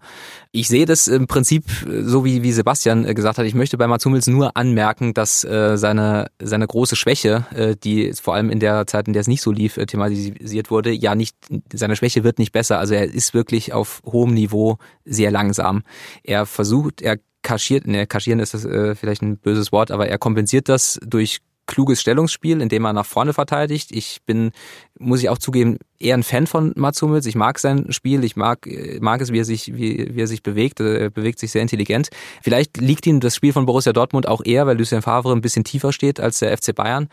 [0.51, 3.45] Ich sehe das im Prinzip so, wie, wie Sebastian äh, gesagt hat.
[3.45, 8.13] Ich möchte bei Mats Hummels nur anmerken, dass äh, seine, seine große Schwäche, äh, die
[8.13, 11.15] vor allem in der Zeit, in der es nicht so lief, äh, thematisiert wurde, ja
[11.15, 11.36] nicht,
[11.73, 12.78] seine Schwäche wird nicht besser.
[12.78, 15.84] Also er ist wirklich auf hohem Niveau sehr langsam.
[16.23, 20.17] Er versucht, er kaschiert, ne, kaschieren ist das äh, vielleicht ein böses Wort, aber er
[20.17, 23.91] kompensiert das durch kluges Stellungsspiel, indem er nach vorne verteidigt.
[23.91, 24.51] Ich bin,
[24.97, 27.25] muss ich auch zugeben, eher ein Fan von Mats Hummels.
[27.25, 28.67] Ich mag sein Spiel, ich mag,
[28.99, 30.79] mag es, wie er sich, wie, wie er sich bewegt.
[30.79, 32.10] Er bewegt sich sehr intelligent.
[32.41, 35.63] Vielleicht liegt ihm das Spiel von Borussia Dortmund auch eher, weil Lucien Favre ein bisschen
[35.63, 37.08] tiefer steht als der FC Bayern.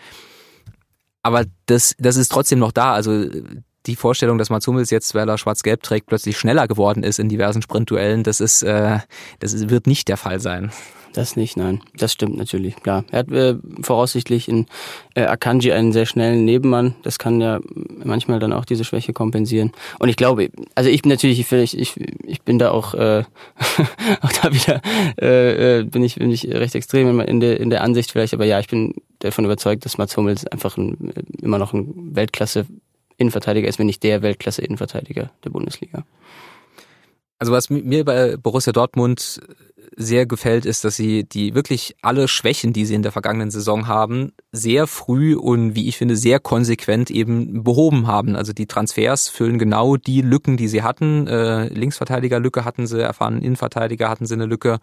[1.23, 2.93] Aber das, das ist trotzdem noch da.
[2.93, 3.29] Also
[3.87, 7.29] die Vorstellung, dass Mats Hummels jetzt, weil er schwarz-gelb trägt, plötzlich schneller geworden ist in
[7.29, 8.99] diversen Sprintduellen, das ist, äh,
[9.41, 10.71] das ist, wird nicht der Fall sein.
[11.17, 11.81] Das nicht, nein.
[11.97, 13.03] Das stimmt natürlich, klar.
[13.11, 14.67] Er hat äh, voraussichtlich in
[15.15, 16.95] äh, Akanji einen sehr schnellen Nebenmann.
[17.05, 17.59] Das kann ja
[18.05, 19.73] manchmal dann auch diese Schwäche kompensieren.
[19.99, 23.25] Und ich glaube, also ich bin natürlich, ich, ich, ich bin da auch, äh,
[24.21, 24.83] auch da wieder,
[25.19, 28.45] äh, äh, bin ich, bin ich recht extrem in der, in der Ansicht vielleicht, aber
[28.45, 32.67] ja, ich bin davon überzeugt, dass Mats Hummels einfach ein, immer noch ein Weltklasse
[33.17, 36.05] Innenverteidiger ist, wenn nicht der Weltklasse Innenverteidiger der Bundesliga.
[37.39, 39.41] Also was mir bei Borussia Dortmund
[39.97, 43.87] sehr gefällt, ist, dass sie die wirklich alle Schwächen, die sie in der vergangenen Saison
[43.87, 48.37] haben, sehr früh und wie ich finde sehr konsequent eben behoben haben.
[48.37, 51.27] Also die Transfers füllen genau die Lücken, die sie hatten.
[51.27, 54.79] Äh, Linksverteidiger-Lücke hatten sie, erfahrenen Innenverteidiger hatten sie eine Lücke.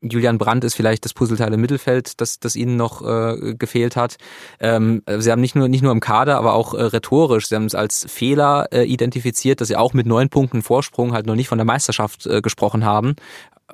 [0.00, 4.16] Julian Brandt ist vielleicht das Puzzleteil im Mittelfeld, das, das ihnen noch äh, gefehlt hat.
[4.60, 7.48] Ähm, sie haben nicht nur nicht nur im Kader, aber auch äh, rhetorisch.
[7.48, 11.26] Sie haben es als Fehler äh, identifiziert, dass sie auch mit neun Punkten Vorsprung halt
[11.26, 13.14] noch nicht von der Meisterschaft äh, gesprochen haben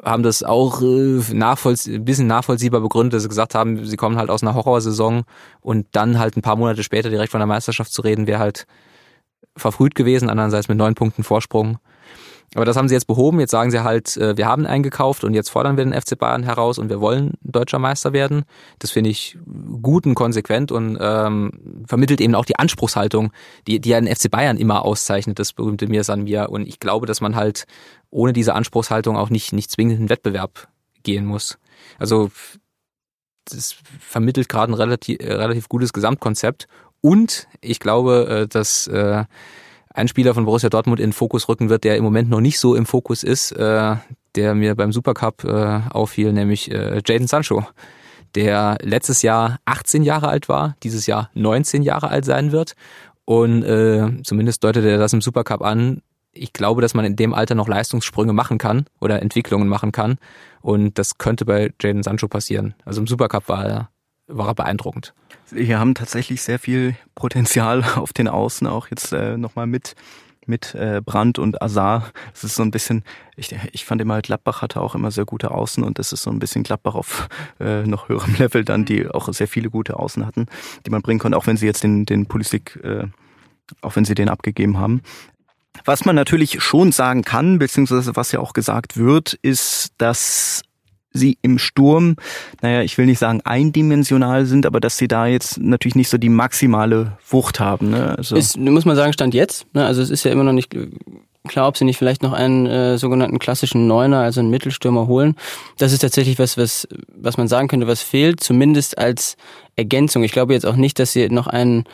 [0.03, 4.17] haben das auch äh, nachvollzie ein bisschen nachvollziehbar begründet, dass sie gesagt haben, sie kommen
[4.17, 5.25] halt aus einer Horrorsaison
[5.61, 8.67] und dann halt ein paar Monate später direkt von der Meisterschaft zu reden, wäre halt
[9.57, 11.79] verfrüht gewesen, andererseits mit neun Punkten Vorsprung.
[12.55, 13.39] Aber das haben sie jetzt behoben.
[13.39, 16.43] Jetzt sagen sie halt, äh, wir haben eingekauft und jetzt fordern wir den FC Bayern
[16.43, 18.45] heraus und wir wollen deutscher Meister werden.
[18.81, 19.39] Das finde ich
[19.83, 23.33] gut und konsequent und ähm, vermittelt eben auch die Anspruchshaltung,
[23.69, 26.51] die, die ja den FC Bayern immer auszeichnet, das berühmte Mir san mir.
[26.51, 27.67] Und ich glaube, dass man halt
[28.11, 30.69] ohne diese Anspruchshaltung auch nicht, nicht zwingend in den Wettbewerb
[31.05, 31.59] gehen muss.
[31.99, 32.31] Also
[33.45, 36.67] das vermittelt gerade ein relativ, relativ gutes Gesamtkonzept.
[37.01, 39.25] Und ich glaube, äh, dass äh,
[40.01, 42.75] ein Spieler von Borussia Dortmund in Fokus rücken wird, der im Moment noch nicht so
[42.75, 43.97] im Fokus ist, äh,
[44.35, 47.65] der mir beim Supercup äh, auffiel, nämlich äh, Jaden Sancho,
[48.35, 52.75] der letztes Jahr 18 Jahre alt war, dieses Jahr 19 Jahre alt sein wird.
[53.25, 56.03] Und äh, zumindest deutet er das im Supercup an.
[56.33, 60.17] Ich glaube, dass man in dem Alter noch Leistungssprünge machen kann oder Entwicklungen machen kann.
[60.63, 62.75] Und das könnte bei Jaden Sancho passieren.
[62.85, 63.91] Also im Supercup war er,
[64.27, 65.13] war er beeindruckend.
[65.53, 69.95] Wir haben tatsächlich sehr viel Potenzial auf den Außen, auch jetzt äh, nochmal mit
[70.47, 72.11] mit äh, Brandt und Azar.
[72.35, 73.05] Es ist so ein bisschen,
[73.37, 76.31] ich, ich fand immer, Gladbach hatte auch immer sehr gute Außen und das ist so
[76.31, 77.29] ein bisschen Gladbach auf
[77.61, 80.47] äh, noch höherem Level dann, die auch sehr viele gute Außen hatten,
[80.85, 83.07] die man bringen konnte, auch wenn sie jetzt den, den Pulisic, äh,
[83.81, 85.03] auch wenn sie den abgegeben haben.
[85.85, 90.63] Was man natürlich schon sagen kann, beziehungsweise was ja auch gesagt wird, ist, dass
[91.13, 92.17] sie im Sturm,
[92.63, 96.19] naja, ich will nicht sagen eindimensional sind, aber dass sie da jetzt natürlich nicht so
[96.19, 97.91] die maximale Wucht haben.
[97.91, 98.17] Ne?
[98.17, 99.67] Also ist, muss man sagen, Stand jetzt.
[99.75, 99.85] Ne?
[99.85, 100.75] Also es ist ja immer noch nicht
[101.49, 105.37] klar, ob sie nicht vielleicht noch einen äh, sogenannten klassischen Neuner, also einen Mittelstürmer holen.
[105.79, 109.37] Das ist tatsächlich was, was, was man sagen könnte, was fehlt, zumindest als
[109.77, 110.23] Ergänzung.
[110.23, 111.85] Ich glaube jetzt auch nicht, dass sie noch einen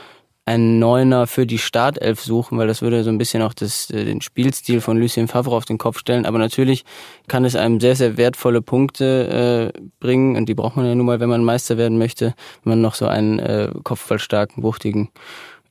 [0.46, 4.04] einen Neuner für die Startelf suchen, weil das würde so ein bisschen auch das, äh,
[4.04, 6.24] den Spielstil von Lucien Favre auf den Kopf stellen.
[6.24, 6.84] Aber natürlich
[7.26, 11.06] kann es einem sehr, sehr wertvolle Punkte äh, bringen und die braucht man ja nun
[11.06, 15.10] mal, wenn man Meister werden möchte, wenn man noch so einen äh, kopfballstarken, wuchtigen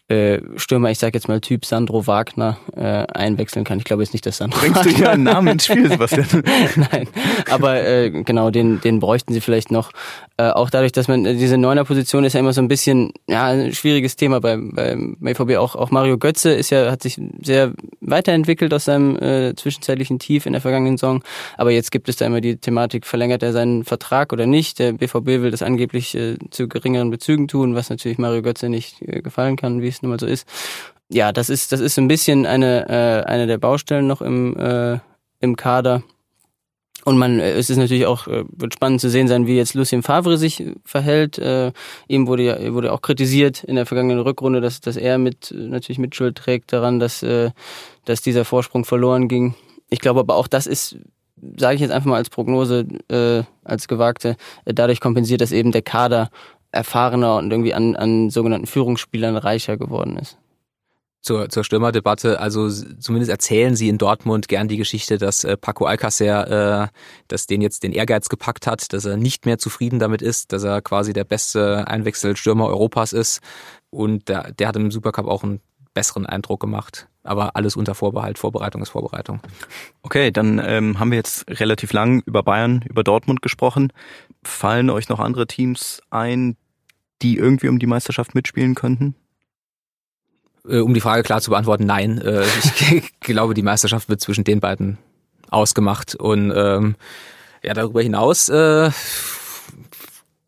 [0.07, 3.79] äh, Stürmer, ich sag jetzt mal Typ Sandro Wagner, äh, einwechseln kann.
[3.79, 4.91] Ich glaube jetzt nicht, dass Sandro Bringst Wagner...
[4.91, 6.27] du hier einen Namen ins Spiel, Sebastian?
[6.91, 7.07] Nein,
[7.49, 9.91] aber äh, genau, den, den bräuchten sie vielleicht noch.
[10.37, 13.45] Äh, auch dadurch, dass man, äh, diese Neuner-Position ist ja immer so ein bisschen, ja,
[13.45, 15.55] ein schwieriges Thema bei, beim BVB.
[15.57, 20.45] Auch, auch Mario Götze ist ja, hat sich sehr weiterentwickelt aus seinem äh, zwischenzeitlichen Tief
[20.45, 21.23] in der vergangenen Saison.
[21.57, 24.77] Aber jetzt gibt es da immer die Thematik, verlängert er seinen Vertrag oder nicht?
[24.77, 29.01] Der BVB will das angeblich äh, zu geringeren Bezügen tun, was natürlich Mario Götze nicht
[29.01, 30.47] äh, gefallen kann, wie es nun mal so ist.
[31.09, 34.99] Ja, das ist, das ist ein bisschen eine, äh, eine der Baustellen noch im, äh,
[35.39, 36.03] im Kader.
[37.05, 39.75] Und man, äh, es ist natürlich auch, äh, wird spannend zu sehen sein, wie jetzt
[39.75, 41.37] Lucien Favre sich verhält.
[41.37, 41.71] Äh,
[42.07, 45.99] ihm wurde ja, wurde auch kritisiert in der vergangenen Rückrunde, dass, dass er mit, natürlich
[45.99, 47.51] mit Schuld trägt daran, dass, äh,
[48.05, 49.53] dass dieser Vorsprung verloren ging.
[49.89, 50.97] Ich glaube aber auch, das ist,
[51.57, 55.71] sage ich jetzt einfach mal als Prognose, äh, als gewagte, äh, dadurch kompensiert, dass eben
[55.71, 56.31] der Kader
[56.75, 60.37] erfahrener und irgendwie an, an sogenannten Führungsspielern reicher geworden ist
[61.25, 62.39] zur, zur Stürmerdebatte.
[62.39, 66.87] Also zumindest erzählen sie in Dortmund gern die Geschichte, dass äh, Paco Alcacer, äh,
[67.27, 70.63] dass den jetzt den Ehrgeiz gepackt hat, dass er nicht mehr zufrieden damit ist, dass
[70.63, 73.41] er quasi der beste Einwechselstürmer Europas ist.
[73.89, 75.61] Und der, der hat im Supercup auch einen
[75.95, 77.07] besseren Eindruck gemacht.
[77.23, 78.37] Aber alles unter Vorbehalt.
[78.37, 79.39] Vorbereitung ist Vorbereitung.
[80.03, 83.91] Okay, dann ähm, haben wir jetzt relativ lang über Bayern, über Dortmund gesprochen.
[84.43, 86.55] Fallen euch noch andere Teams ein,
[87.21, 89.15] die irgendwie um die Meisterschaft mitspielen könnten?
[90.67, 92.19] Äh, um die Frage klar zu beantworten, nein.
[92.19, 92.43] Äh,
[92.91, 94.97] ich glaube, die Meisterschaft wird zwischen den beiden
[95.49, 96.15] ausgemacht.
[96.15, 96.95] Und ähm,
[97.63, 98.91] ja, darüber hinaus äh,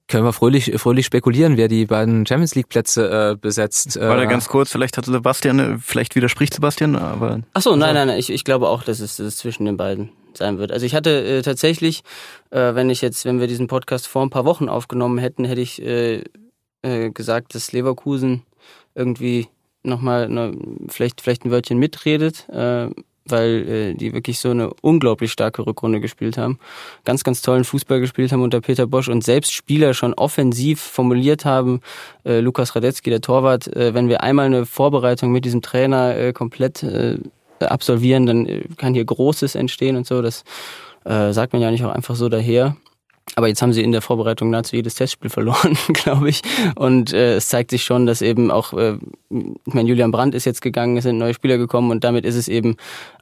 [0.07, 3.99] können wir fröhlich, fröhlich spekulieren, wer die beiden Champions League Plätze äh, besetzt.
[3.99, 7.41] Warte äh, ganz kurz, vielleicht hat Sebastian, vielleicht widerspricht Sebastian, aber.
[7.53, 9.77] Ach so, nein, nein, nein, ich, ich glaube auch, dass es, dass es zwischen den
[9.77, 10.71] beiden sein wird.
[10.71, 12.03] Also ich hatte äh, tatsächlich,
[12.51, 15.61] äh, wenn ich jetzt, wenn wir diesen Podcast vor ein paar Wochen aufgenommen hätten, hätte
[15.61, 16.23] ich äh,
[16.81, 18.43] äh, gesagt, dass Leverkusen
[18.95, 19.47] irgendwie
[19.83, 20.57] nochmal ne,
[20.89, 22.89] vielleicht, vielleicht ein Wörtchen mitredet, äh,
[23.25, 26.59] weil äh, die wirklich so eine unglaublich starke Rückrunde gespielt haben.
[27.03, 31.45] Ganz, ganz tollen Fußball gespielt haben unter Peter Bosch und selbst Spieler schon offensiv formuliert
[31.45, 31.81] haben.
[32.23, 36.33] Äh, Lukas Radetzky, der Torwart, äh, wenn wir einmal eine Vorbereitung mit diesem Trainer äh,
[36.33, 37.17] komplett äh,
[37.59, 40.21] absolvieren, dann äh, kann hier Großes entstehen und so.
[40.21, 40.43] Das
[41.05, 42.75] äh, sagt man ja nicht auch einfach so daher.
[43.35, 46.41] Aber jetzt haben sie in der Vorbereitung nahezu jedes Testspiel verloren, glaube ich.
[46.75, 48.97] Und äh, es zeigt sich schon, dass eben auch, äh,
[49.29, 52.35] ich meine, Julian Brandt ist jetzt gegangen, es sind neue Spieler gekommen und damit ist
[52.35, 52.77] es eben,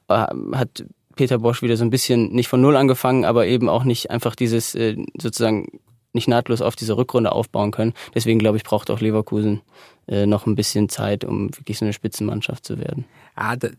[0.08, 3.84] äh, hat Peter Bosch wieder so ein bisschen nicht von Null angefangen, aber eben auch
[3.84, 5.68] nicht einfach dieses äh, sozusagen
[6.16, 7.94] nicht nahtlos auf diese Rückrunde aufbauen können.
[8.16, 9.62] Deswegen glaube ich, braucht auch Leverkusen
[10.08, 13.06] äh, noch ein bisschen Zeit, um wirklich so eine Spitzenmannschaft zu werden.
[13.38, 13.70] Ja, da,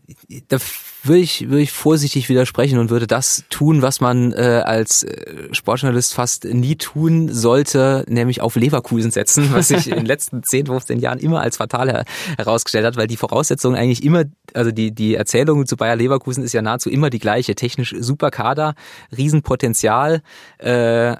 [0.49, 0.57] da
[1.03, 5.47] würde ich, würde ich vorsichtig widersprechen und würde das tun, was man äh, als äh,
[5.53, 10.65] Sportjournalist fast nie tun sollte, nämlich auf Leverkusen setzen, was sich in den letzten 10,
[10.67, 12.05] 15 Jahren immer als fatal her
[12.37, 16.53] herausgestellt hat, weil die Voraussetzungen eigentlich immer, also die, die Erzählung zu Bayer Leverkusen ist
[16.53, 17.55] ja nahezu immer die gleiche.
[17.55, 18.75] Technisch super Kader,
[19.15, 20.21] Riesenpotenzial
[20.57, 21.15] äh,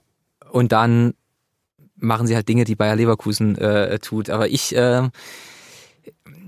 [0.51, 1.13] und dann
[1.95, 4.29] machen sie halt Dinge, die Bayer Leverkusen äh, tut.
[4.29, 5.09] Aber ich, äh,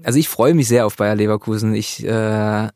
[0.04, 1.74] also ich freue mich sehr auf Bayer Leverkusen.
[1.74, 2.70] Ich äh,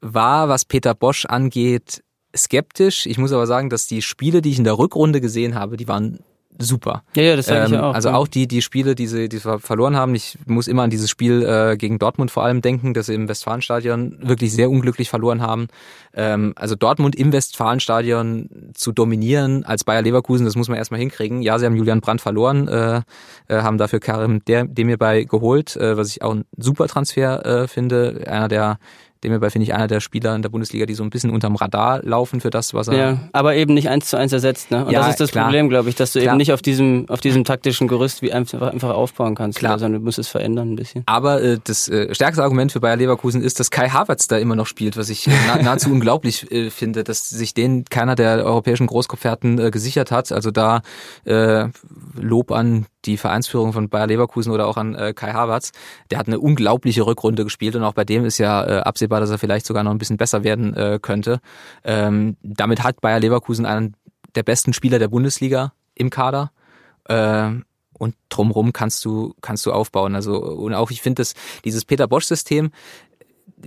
[0.00, 2.02] war, was Peter Bosch angeht,
[2.36, 3.06] skeptisch.
[3.06, 5.88] Ich muss aber sagen, dass die Spiele, die ich in der Rückrunde gesehen habe, die
[5.88, 6.20] waren
[6.58, 7.02] super.
[7.16, 7.94] Ja, ja, das sage ich ähm, auch.
[7.94, 10.14] Also auch die, die Spiele, die sie, die sie verloren haben.
[10.14, 13.28] Ich muss immer an dieses Spiel äh, gegen Dortmund vor allem denken, dass sie im
[13.28, 15.68] Westfalenstadion wirklich sehr unglücklich verloren haben.
[16.14, 21.42] Ähm, also Dortmund im Westfalenstadion zu dominieren als Bayer Leverkusen, das muss man erstmal hinkriegen.
[21.42, 23.02] Ja, sie haben Julian Brandt verloren, äh,
[23.48, 28.24] äh, haben dafür Karim Demirbay geholt, äh, was ich auch ein super Transfer äh, finde.
[28.26, 28.78] Einer der
[29.24, 32.02] Demirbay finde ich einer der Spieler in der Bundesliga, die so ein bisschen unterm Radar
[32.02, 32.96] laufen für das, was er.
[32.96, 34.84] Ja, aber eben nicht eins zu eins ersetzt, ne?
[34.84, 35.46] Und ja, das ist das klar.
[35.46, 36.32] Problem, glaube ich, dass du klar.
[36.32, 39.78] eben nicht auf diesem, auf diesem taktischen Gerüst wie einfach, einfach aufbauen kannst, klar.
[39.78, 41.02] sondern du musst es verändern ein bisschen.
[41.06, 44.56] Aber äh, das äh, stärkste Argument für Bayer Leverkusen ist, dass Kai Havertz da immer
[44.56, 48.86] noch spielt, was ich nah, nahezu unglaublich äh, finde, dass sich den keiner der europäischen
[48.86, 50.30] Großkopferten äh, gesichert hat.
[50.32, 50.82] Also da
[51.24, 51.68] äh,
[52.20, 55.72] Lob an die Vereinsführung von Bayer Leverkusen oder auch an äh, Kai Havertz.
[56.10, 59.30] Der hat eine unglaubliche Rückrunde gespielt und auch bei dem ist ja äh, absehbar, dass
[59.30, 61.40] er vielleicht sogar noch ein bisschen besser werden äh, könnte.
[61.84, 63.94] Ähm, damit hat Bayer Leverkusen einen
[64.34, 66.50] der besten Spieler der Bundesliga im Kader.
[67.08, 67.50] Äh,
[67.96, 70.14] und drumrum kannst du kannst du aufbauen.
[70.14, 72.70] Also und auch ich finde das dieses Peter Bosch System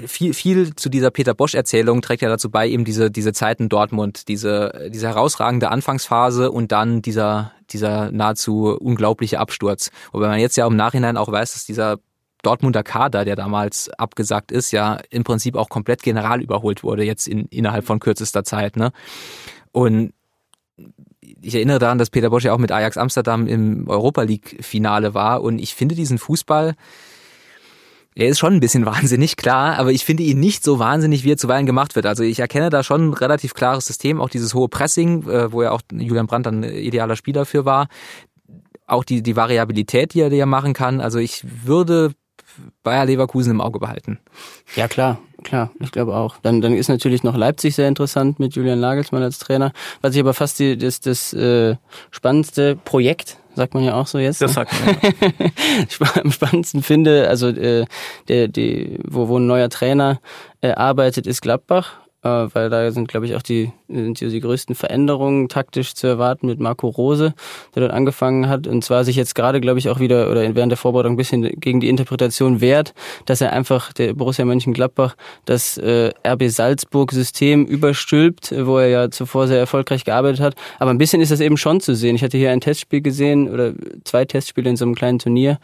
[0.05, 4.27] viel, viel zu dieser Peter Bosch-Erzählung trägt ja dazu bei, eben diese, diese Zeiten Dortmund,
[4.27, 9.91] diese, diese herausragende Anfangsphase und dann dieser, dieser nahezu unglaubliche Absturz.
[10.11, 11.97] Wobei man jetzt ja im Nachhinein auch weiß, dass dieser
[12.43, 17.27] Dortmunder Kader, der damals abgesagt ist, ja im Prinzip auch komplett general überholt wurde, jetzt
[17.27, 18.77] in, innerhalb von kürzester Zeit.
[18.77, 18.91] Ne?
[19.71, 20.13] Und
[21.41, 25.41] ich erinnere daran, dass Peter Bosch ja auch mit Ajax Amsterdam im Europa League-Finale war
[25.41, 26.75] und ich finde diesen Fußball,
[28.17, 31.31] er ist schon ein bisschen wahnsinnig, klar, aber ich finde ihn nicht so wahnsinnig, wie
[31.31, 32.05] er zuweilen gemacht wird.
[32.05, 35.61] Also ich erkenne da schon ein relativ klares System, auch dieses hohe Pressing, äh, wo
[35.61, 37.87] ja auch Julian Brandt dann idealer Spieler für war.
[38.87, 41.01] Auch die, die Variabilität, die er ja machen kann.
[41.01, 42.13] Also ich würde
[42.83, 44.19] Bayer Leverkusen im Auge behalten.
[44.75, 46.37] Ja, klar, klar, ich glaube auch.
[46.41, 49.71] Dann, dann ist natürlich noch Leipzig sehr interessant mit Julian Nagelsmann als Trainer.
[50.01, 51.75] Was ich aber fast die, das, das äh,
[52.11, 54.41] spannendste Projekt sagt man ja auch so jetzt.
[54.41, 54.55] Das ne?
[54.55, 54.95] sagt man.
[55.99, 56.21] Ja.
[56.23, 57.85] Am spannendsten finde, also äh,
[58.27, 60.21] der, die, wo, wo ein neuer Trainer
[60.61, 61.93] äh, arbeitet, ist Gladbach.
[62.27, 66.47] Äh, weil da sind, glaube ich, auch die, sind die größten Veränderungen taktisch zu erwarten
[66.47, 67.33] mit Marco Rose,
[67.75, 70.71] der dort angefangen hat und zwar sich jetzt gerade, glaube ich, auch wieder oder während
[70.71, 72.93] der Vorbereitung ein bisschen gegen die Interpretation wehrt,
[73.25, 79.47] dass er einfach der Borussia Mönchengladbach das äh, RB Salzburg-System überstülpt, wo er ja zuvor
[79.47, 80.55] sehr erfolgreich gearbeitet hat.
[80.79, 82.15] Aber ein bisschen ist das eben schon zu sehen.
[82.15, 85.59] Ich hatte hier ein Testspiel gesehen oder zwei Testspiele in so einem kleinen Turnier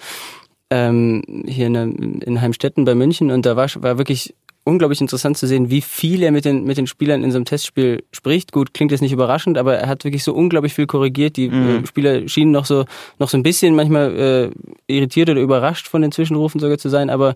[0.73, 5.47] ähm, hier in, in Heimstetten bei München und da war, war wirklich unglaublich interessant zu
[5.47, 8.51] sehen, wie viel er mit den, mit den Spielern in so einem Testspiel spricht.
[8.51, 11.35] Gut, klingt jetzt nicht überraschend, aber er hat wirklich so unglaublich viel korrigiert.
[11.35, 11.83] Die mhm.
[11.83, 12.85] äh, Spieler schienen noch so,
[13.19, 14.51] noch so ein bisschen manchmal
[14.87, 17.35] äh, irritiert oder überrascht von den Zwischenrufen sogar zu sein, aber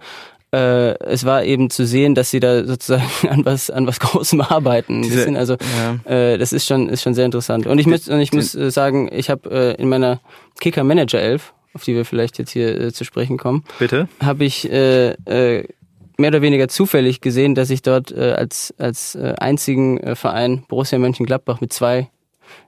[0.53, 4.39] äh, es war eben zu sehen, dass sie da sozusagen an was an was Großem
[4.39, 5.01] arbeiten.
[5.01, 5.57] Diese, bisschen, also
[6.05, 6.11] ja.
[6.11, 7.67] äh, das ist schon ist schon sehr interessant.
[7.67, 10.21] Und ich muss und ich muss äh, sagen, ich habe äh, in meiner
[10.59, 13.63] Kicker Manager 11 auf die wir vielleicht jetzt hier äh, zu sprechen kommen.
[13.77, 14.07] Bitte.
[14.19, 15.67] Habe ich äh, äh,
[16.17, 20.63] mehr oder weniger zufällig gesehen, dass ich dort äh, als, als äh, einzigen äh, Verein
[20.67, 22.09] Borussia Mönchengladbach mit zwei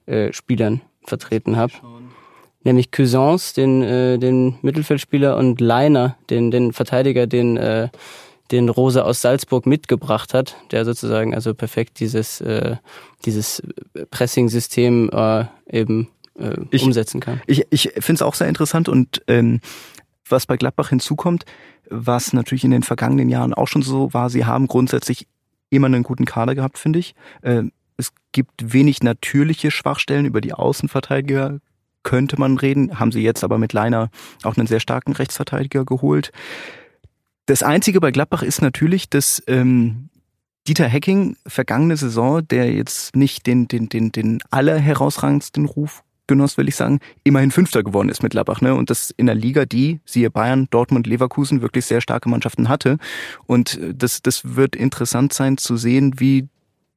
[0.06, 1.74] äh, Spielern vertreten habe.
[2.64, 7.90] Nämlich Cousins, den, äh, den Mittelfeldspieler, und Leiner, den, den Verteidiger, den, äh,
[8.52, 12.76] den Rose aus Salzburg mitgebracht hat, der sozusagen also perfekt dieses, äh,
[13.26, 13.64] dieses
[14.12, 17.42] Pressing-System äh, eben äh, ich, umsetzen kann.
[17.48, 19.62] Ich, ich finde es auch sehr interessant und ähm,
[20.32, 21.46] was bei Gladbach hinzukommt,
[21.90, 25.28] was natürlich in den vergangenen Jahren auch schon so war, sie haben grundsätzlich
[25.70, 27.16] immer einen guten Kader gehabt, finde ich.
[27.42, 27.64] Äh,
[27.98, 31.60] es gibt wenig natürliche Schwachstellen über die Außenverteidiger
[32.04, 34.10] könnte man reden, haben sie jetzt aber mit Leiner
[34.44, 36.32] auch einen sehr starken Rechtsverteidiger geholt.
[37.46, 40.10] Das Einzige bei Gladbach ist natürlich, dass ähm,
[40.68, 46.70] Dieter Hecking vergangene Saison, der jetzt nicht den, den, den, den allerherausragendsten Ruf genoss, will
[46.70, 48.62] ich sagen, immerhin Fünfter geworden ist mit Labach.
[48.62, 48.74] Ne?
[48.74, 52.98] Und das in der Liga, die, siehe Bayern, Dortmund, Leverkusen, wirklich sehr starke Mannschaften hatte.
[53.46, 56.48] Und äh, das, das wird interessant sein zu sehen, wie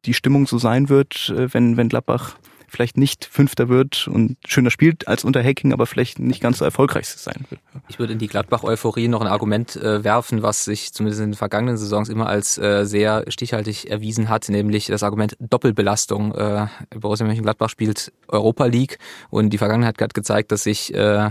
[0.04, 2.36] die Stimmung so sein wird, äh, wenn, wenn Gladbach
[2.72, 6.64] vielleicht nicht Fünfter wird und schöner spielt als unter Hacking, aber vielleicht nicht ganz so
[6.64, 7.60] erfolgreich sein wird.
[7.88, 11.36] Ich würde in die Gladbach-Euphorie noch ein Argument äh, werfen, was sich zumindest in den
[11.36, 16.34] vergangenen Saisons immer als äh, sehr stichhaltig erwiesen hat, nämlich das Argument Doppelbelastung.
[16.34, 16.66] Äh,
[16.98, 21.30] Borussia Mönchengladbach spielt Europa League und die Vergangenheit hat gezeigt, dass sich, äh,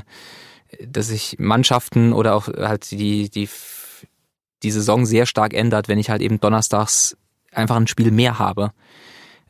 [0.85, 3.49] dass sich Mannschaften oder auch halt die, die,
[4.61, 7.17] die Saison sehr stark ändert, wenn ich halt eben donnerstags
[7.51, 8.71] einfach ein Spiel mehr habe.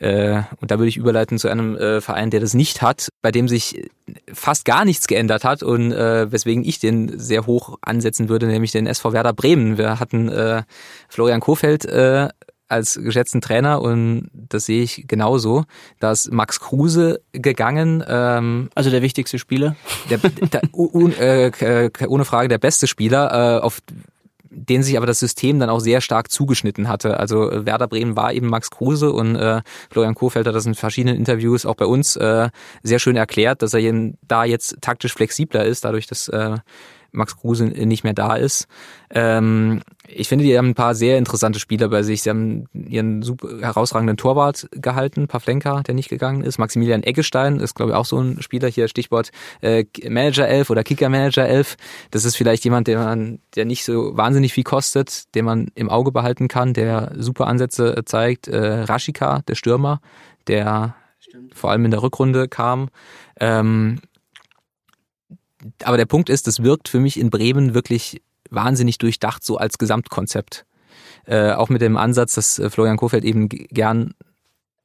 [0.01, 3.31] Äh, und da würde ich überleiten zu einem äh, Verein, der das nicht hat, bei
[3.31, 3.87] dem sich
[4.33, 8.71] fast gar nichts geändert hat und äh, weswegen ich den sehr hoch ansetzen würde, nämlich
[8.71, 9.77] den SV Werder Bremen.
[9.77, 10.63] Wir hatten äh,
[11.07, 12.29] Florian Kofeld äh,
[12.67, 15.65] als geschätzten Trainer und das sehe ich genauso.
[15.99, 18.03] Da ist Max Kruse gegangen.
[18.07, 19.75] Ähm, also der wichtigste Spieler?
[20.09, 23.81] Der, der, un, äh, ohne Frage der beste Spieler, äh, auf
[24.53, 27.19] den sich aber das System dann auch sehr stark zugeschnitten hatte.
[27.19, 30.75] Also äh, Werder Bremen war eben Max Kruse und äh, Florian Kohfeldt hat das in
[30.75, 32.49] verschiedenen Interviews auch bei uns äh,
[32.83, 36.57] sehr schön erklärt, dass er da jetzt taktisch flexibler ist, dadurch, dass äh,
[37.11, 38.67] Max Kruse nicht mehr da ist.
[39.09, 42.21] Ähm, ich finde, die haben ein paar sehr interessante Spieler bei sich.
[42.21, 46.57] Sie haben ihren super herausragenden Torwart gehalten, Pavlenka, der nicht gegangen ist.
[46.57, 50.83] Maximilian Eggestein ist, glaube ich, auch so ein Spieler hier, Stichwort äh, Manager 11 oder
[50.83, 51.77] Kicker Manager 11.
[52.11, 55.89] Das ist vielleicht jemand, der man, der nicht so wahnsinnig viel kostet, den man im
[55.89, 58.47] Auge behalten kann, der super Ansätze zeigt.
[58.47, 60.01] Äh, Rashika, der Stürmer,
[60.47, 61.55] der Stimmt.
[61.55, 62.89] vor allem in der Rückrunde kam.
[63.39, 63.99] Ähm,
[65.83, 69.77] aber der Punkt ist, das wirkt für mich in Bremen wirklich wahnsinnig durchdacht, so als
[69.77, 70.65] Gesamtkonzept.
[71.25, 74.13] Äh, auch mit dem Ansatz, dass äh, Florian Kofeld eben gern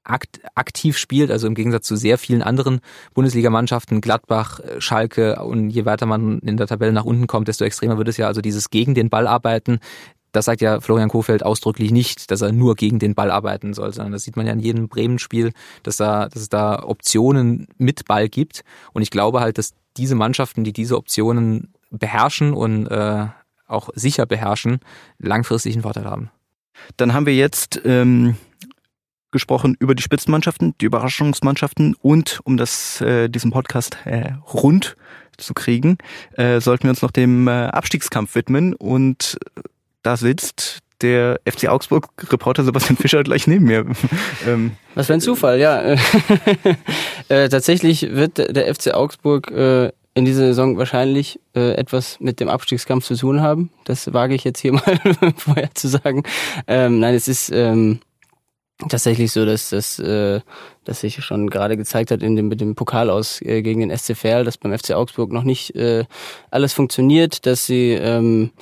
[0.05, 2.81] akt, aktiv spielt, also im Gegensatz zu sehr vielen anderen
[3.15, 7.65] Bundesligamannschaften, Gladbach, äh, Schalke und je weiter man in der Tabelle nach unten kommt, desto
[7.65, 8.27] extremer wird es ja.
[8.27, 9.81] Also dieses gegen den Ball arbeiten,
[10.37, 13.93] das sagt ja Florian Kofeld ausdrücklich nicht, dass er nur gegen den Ball arbeiten soll,
[13.93, 18.05] sondern das sieht man ja in jedem Bremen-Spiel, dass, da, dass es da Optionen mit
[18.05, 18.63] Ball gibt.
[18.93, 23.27] Und ich glaube halt, dass diese Mannschaften, die diese Optionen beherrschen und äh,
[23.67, 24.81] auch sicher beherrschen,
[25.19, 26.31] langfristig einen Vorteil haben.
[26.99, 28.37] Dann haben wir jetzt ähm,
[29.31, 34.97] gesprochen über die Spitzenmannschaften, die Überraschungsmannschaften und um das äh, diesen Podcast äh, rund
[35.39, 35.99] zu kriegen,
[36.35, 39.39] äh, sollten wir uns noch dem äh, Abstiegskampf widmen und
[40.07, 43.85] da sitzt der FC Augsburg-Reporter Sebastian Fischer gleich neben mir.
[44.47, 44.77] ähm.
[44.95, 45.83] Was für ein Zufall, ja.
[47.29, 52.49] äh, tatsächlich wird der FC Augsburg äh, in dieser Saison wahrscheinlich äh, etwas mit dem
[52.49, 53.71] Abstiegskampf zu tun haben.
[53.85, 54.99] Das wage ich jetzt hier mal
[55.37, 56.23] vorher zu sagen.
[56.69, 57.99] Ähm, nein, es ist ähm,
[58.89, 60.41] tatsächlich so, dass das, äh,
[60.85, 63.95] dass sich schon gerade gezeigt hat in dem mit dem Pokal aus äh, gegen den
[63.95, 66.05] SCFL, dass beim FC Augsburg noch nicht äh,
[66.51, 68.53] alles funktioniert, dass sie ähm,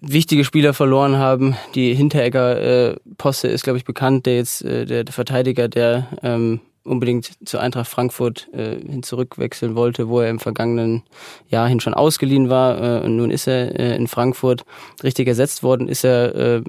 [0.00, 1.56] wichtige Spieler verloren haben.
[1.74, 6.60] Die Hinteregger-Posse äh, ist, glaube ich, bekannt, der jetzt äh, der, der Verteidiger, der ähm,
[6.84, 11.02] unbedingt zur Eintracht Frankfurt äh, hin zurückwechseln wollte, wo er im vergangenen
[11.48, 13.00] Jahr hin schon ausgeliehen war.
[13.02, 14.64] Äh, und nun ist er äh, in Frankfurt
[15.02, 16.62] richtig ersetzt worden, ist er äh,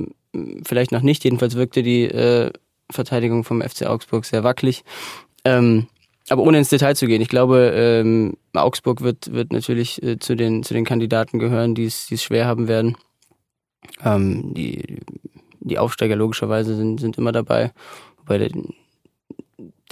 [0.65, 1.23] vielleicht noch nicht.
[1.25, 2.51] Jedenfalls wirkte die äh,
[2.89, 4.83] Verteidigung vom FC Augsburg sehr wackelig.
[5.43, 5.87] Ähm,
[6.30, 10.36] aber ohne ins Detail zu gehen, ich glaube, ähm, Augsburg wird, wird natürlich äh, zu,
[10.36, 12.97] den, zu den Kandidaten gehören, die es schwer haben werden.
[14.03, 15.01] Ähm, die,
[15.59, 17.71] die Aufsteiger logischerweise sind, sind immer dabei.
[18.17, 18.49] Wobei der,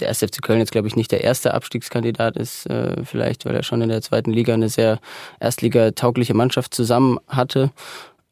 [0.00, 3.62] der SFC Köln jetzt, glaube ich, nicht der erste Abstiegskandidat ist, äh, vielleicht, weil er
[3.62, 4.98] schon in der zweiten Liga eine sehr
[5.38, 7.70] erstligataugliche Mannschaft zusammen hatte.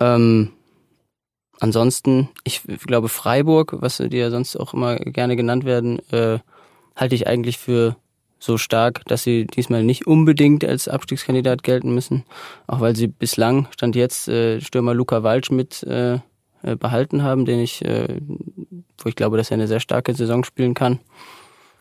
[0.00, 0.50] Ähm,
[1.61, 6.40] ansonsten, ich glaube, Freiburg, was die ja sonst auch immer gerne genannt werden, äh,
[6.97, 7.97] halte ich eigentlich für
[8.38, 12.24] so stark, dass sie diesmal nicht unbedingt als Abstiegskandidat gelten müssen,
[12.66, 16.18] auch weil sie bislang, stand jetzt, äh, Stürmer Luca Walsch mit äh,
[16.62, 18.20] äh, behalten haben, den ich, äh,
[18.99, 21.01] wo ich glaube, dass er eine sehr starke Saison spielen kann.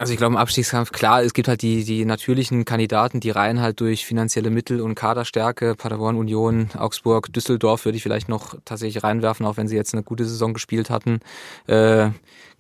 [0.02, 3.62] Also ich glaube im Abstiegskampf, klar, es gibt halt die, die natürlichen Kandidaten, die rein
[3.62, 9.04] halt durch finanzielle Mittel und Kaderstärke, Paderborn, Union, Augsburg, Düsseldorf würde ich vielleicht noch tatsächlich
[9.04, 11.20] reinwerfen, auch wenn sie jetzt eine gute Saison gespielt hatten.
[11.68, 12.10] Äh,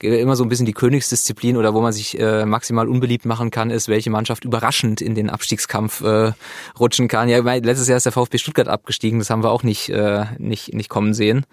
[0.03, 3.69] immer so ein bisschen die Königsdisziplin oder wo man sich äh, maximal unbeliebt machen kann,
[3.69, 6.33] ist, welche Mannschaft überraschend in den Abstiegskampf äh,
[6.79, 7.29] rutschen kann.
[7.29, 10.73] Ja, letztes Jahr ist der VfB Stuttgart abgestiegen, das haben wir auch nicht, äh, nicht,
[10.73, 11.45] nicht kommen sehen.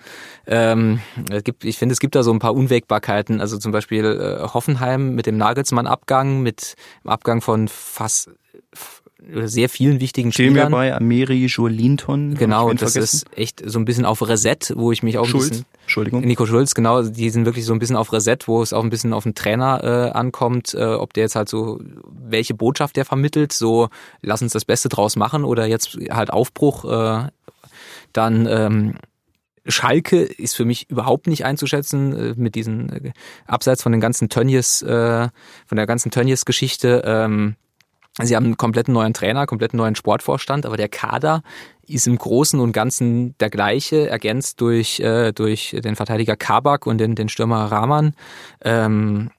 [0.47, 4.05] Ähm, es gibt, ich finde, es gibt da so ein paar Unwägbarkeiten, also zum Beispiel
[4.05, 5.37] äh, Hoffenheim mit dem
[5.83, 8.31] Nagelsmann-Abgang, mit dem Abgang von fast
[9.45, 10.53] sehr vielen wichtigen Spielern.
[10.55, 12.35] Stehen wir bei Ameri, Joelinton.
[12.35, 13.27] Genau, das vergessen.
[13.33, 15.47] ist echt so ein bisschen auf Reset, wo ich mich auch Schulz.
[15.47, 15.67] ein bisschen...
[15.83, 16.21] Entschuldigung.
[16.23, 18.91] Nico Schulz, genau, die sind wirklich so ein bisschen auf Reset, wo es auch ein
[18.91, 23.05] bisschen auf den Trainer äh, ankommt, äh, ob der jetzt halt so, welche Botschaft der
[23.05, 23.89] vermittelt, so
[24.23, 27.29] lass uns das Beste draus machen oder jetzt halt Aufbruch, äh,
[28.13, 28.95] dann ähm,
[29.69, 33.13] Schalke ist für mich überhaupt nicht einzuschätzen äh, mit diesen äh,
[33.47, 35.29] abseits von den ganzen Tönnies, äh,
[35.67, 37.03] von der ganzen Tönnies-Geschichte.
[37.05, 37.57] Ähm,
[38.21, 41.43] Sie haben einen kompletten neuen Trainer, kompletten neuen Sportvorstand, aber der Kader
[41.87, 45.01] ist im Großen und Ganzen der gleiche, ergänzt durch,
[45.37, 48.15] durch den Verteidiger Kabak und den, den Stürmer Rahman.
[48.65, 49.31] Ähm,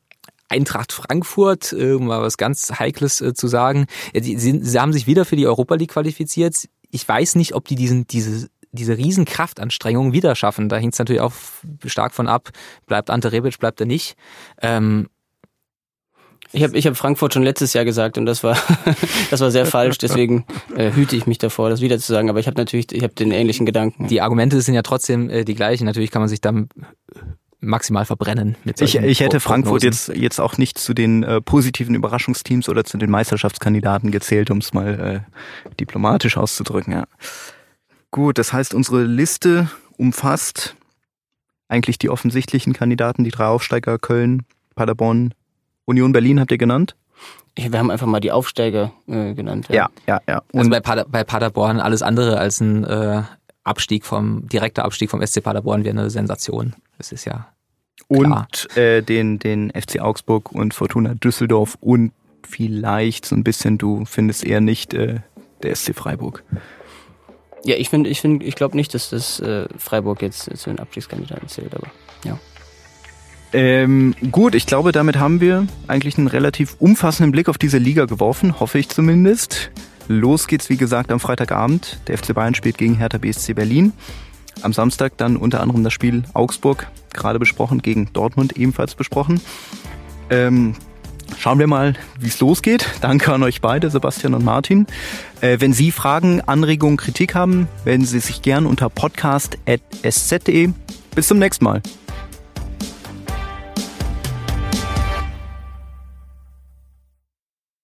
[0.47, 3.86] Eintracht Frankfurt, um mal was ganz Heikles zu sagen.
[4.13, 6.55] Sie, sie haben sich wieder für die Europa League qualifiziert.
[6.89, 10.70] Ich weiß nicht, ob die diesen, diese, diese riesen wieder schaffen.
[10.70, 11.34] Da hängt es natürlich auch
[11.86, 12.49] stark von ab,
[12.86, 14.15] bleibt Ante Rebic, bleibt er nicht.
[14.61, 15.07] Ähm,
[16.51, 18.57] ich habe ich hab Frankfurt schon letztes Jahr gesagt und das war
[19.30, 19.97] das war sehr falsch.
[19.99, 20.45] Deswegen
[20.76, 22.30] äh, hüte ich mich davor, das wieder zu sagen.
[22.30, 24.07] Aber ich habe natürlich, ich habe den ähnlichen Gedanken.
[24.07, 25.86] Die Argumente sind ja trotzdem äh, die gleichen.
[25.86, 26.70] Natürlich kann man sich dann
[27.59, 28.55] maximal verbrennen.
[28.63, 32.84] Mit ich, ich hätte Frankfurt jetzt jetzt auch nicht zu den äh, positiven Überraschungsteams oder
[32.84, 36.93] zu den Meisterschaftskandidaten gezählt, um es mal äh, diplomatisch auszudrücken.
[36.93, 37.05] Ja.
[38.12, 40.76] Gut, das heißt, unsere Liste umfasst
[41.68, 44.43] eigentlich die offensichtlichen Kandidaten, die drei Aufsteiger Köln,
[44.76, 45.34] Paderborn,
[45.86, 46.95] Union Berlin habt ihr genannt?
[47.55, 49.68] Wir haben einfach mal die Aufsteiger äh, genannt.
[49.70, 50.22] Ja, ja, ja.
[50.28, 50.41] ja.
[50.51, 53.24] Und also bei, Pader, bei Paderborn alles andere als ein äh,
[53.64, 56.76] Abstieg vom, direkter Abstieg vom SC Paderborn wäre eine Sensation.
[56.97, 57.47] Das ist ja.
[58.07, 58.47] Klar.
[58.47, 62.12] Und äh, den, den FC Augsburg und Fortuna Düsseldorf und
[62.47, 65.20] vielleicht so ein bisschen, du findest eher nicht äh,
[65.62, 66.43] der SC Freiburg.
[67.64, 70.80] Ja, ich finde, ich finde, ich glaube nicht, dass das äh, Freiburg jetzt zu den
[70.80, 71.88] Abstiegskandidaten zählt, aber
[72.24, 72.39] ja.
[73.51, 78.05] Ähm, gut, ich glaube, damit haben wir eigentlich einen relativ umfassenden Blick auf diese Liga
[78.05, 79.72] geworfen, hoffe ich zumindest.
[80.07, 81.99] Los geht's, wie gesagt, am Freitagabend.
[82.07, 83.93] Der FC Bayern spielt gegen Hertha BSC Berlin.
[84.62, 89.39] Am Samstag dann unter anderem das Spiel Augsburg, gerade besprochen, gegen Dortmund ebenfalls besprochen.
[90.30, 90.76] Ähm,
[91.38, 92.89] schauen wir mal, wie es losgeht.
[93.01, 94.88] Danke an euch beide, Sebastian und Martin.
[95.41, 100.69] Äh, wenn Sie Fragen, Anregungen, Kritik haben, melden Sie sich gern unter podcast.sz.de.
[101.15, 101.82] Bis zum nächsten Mal.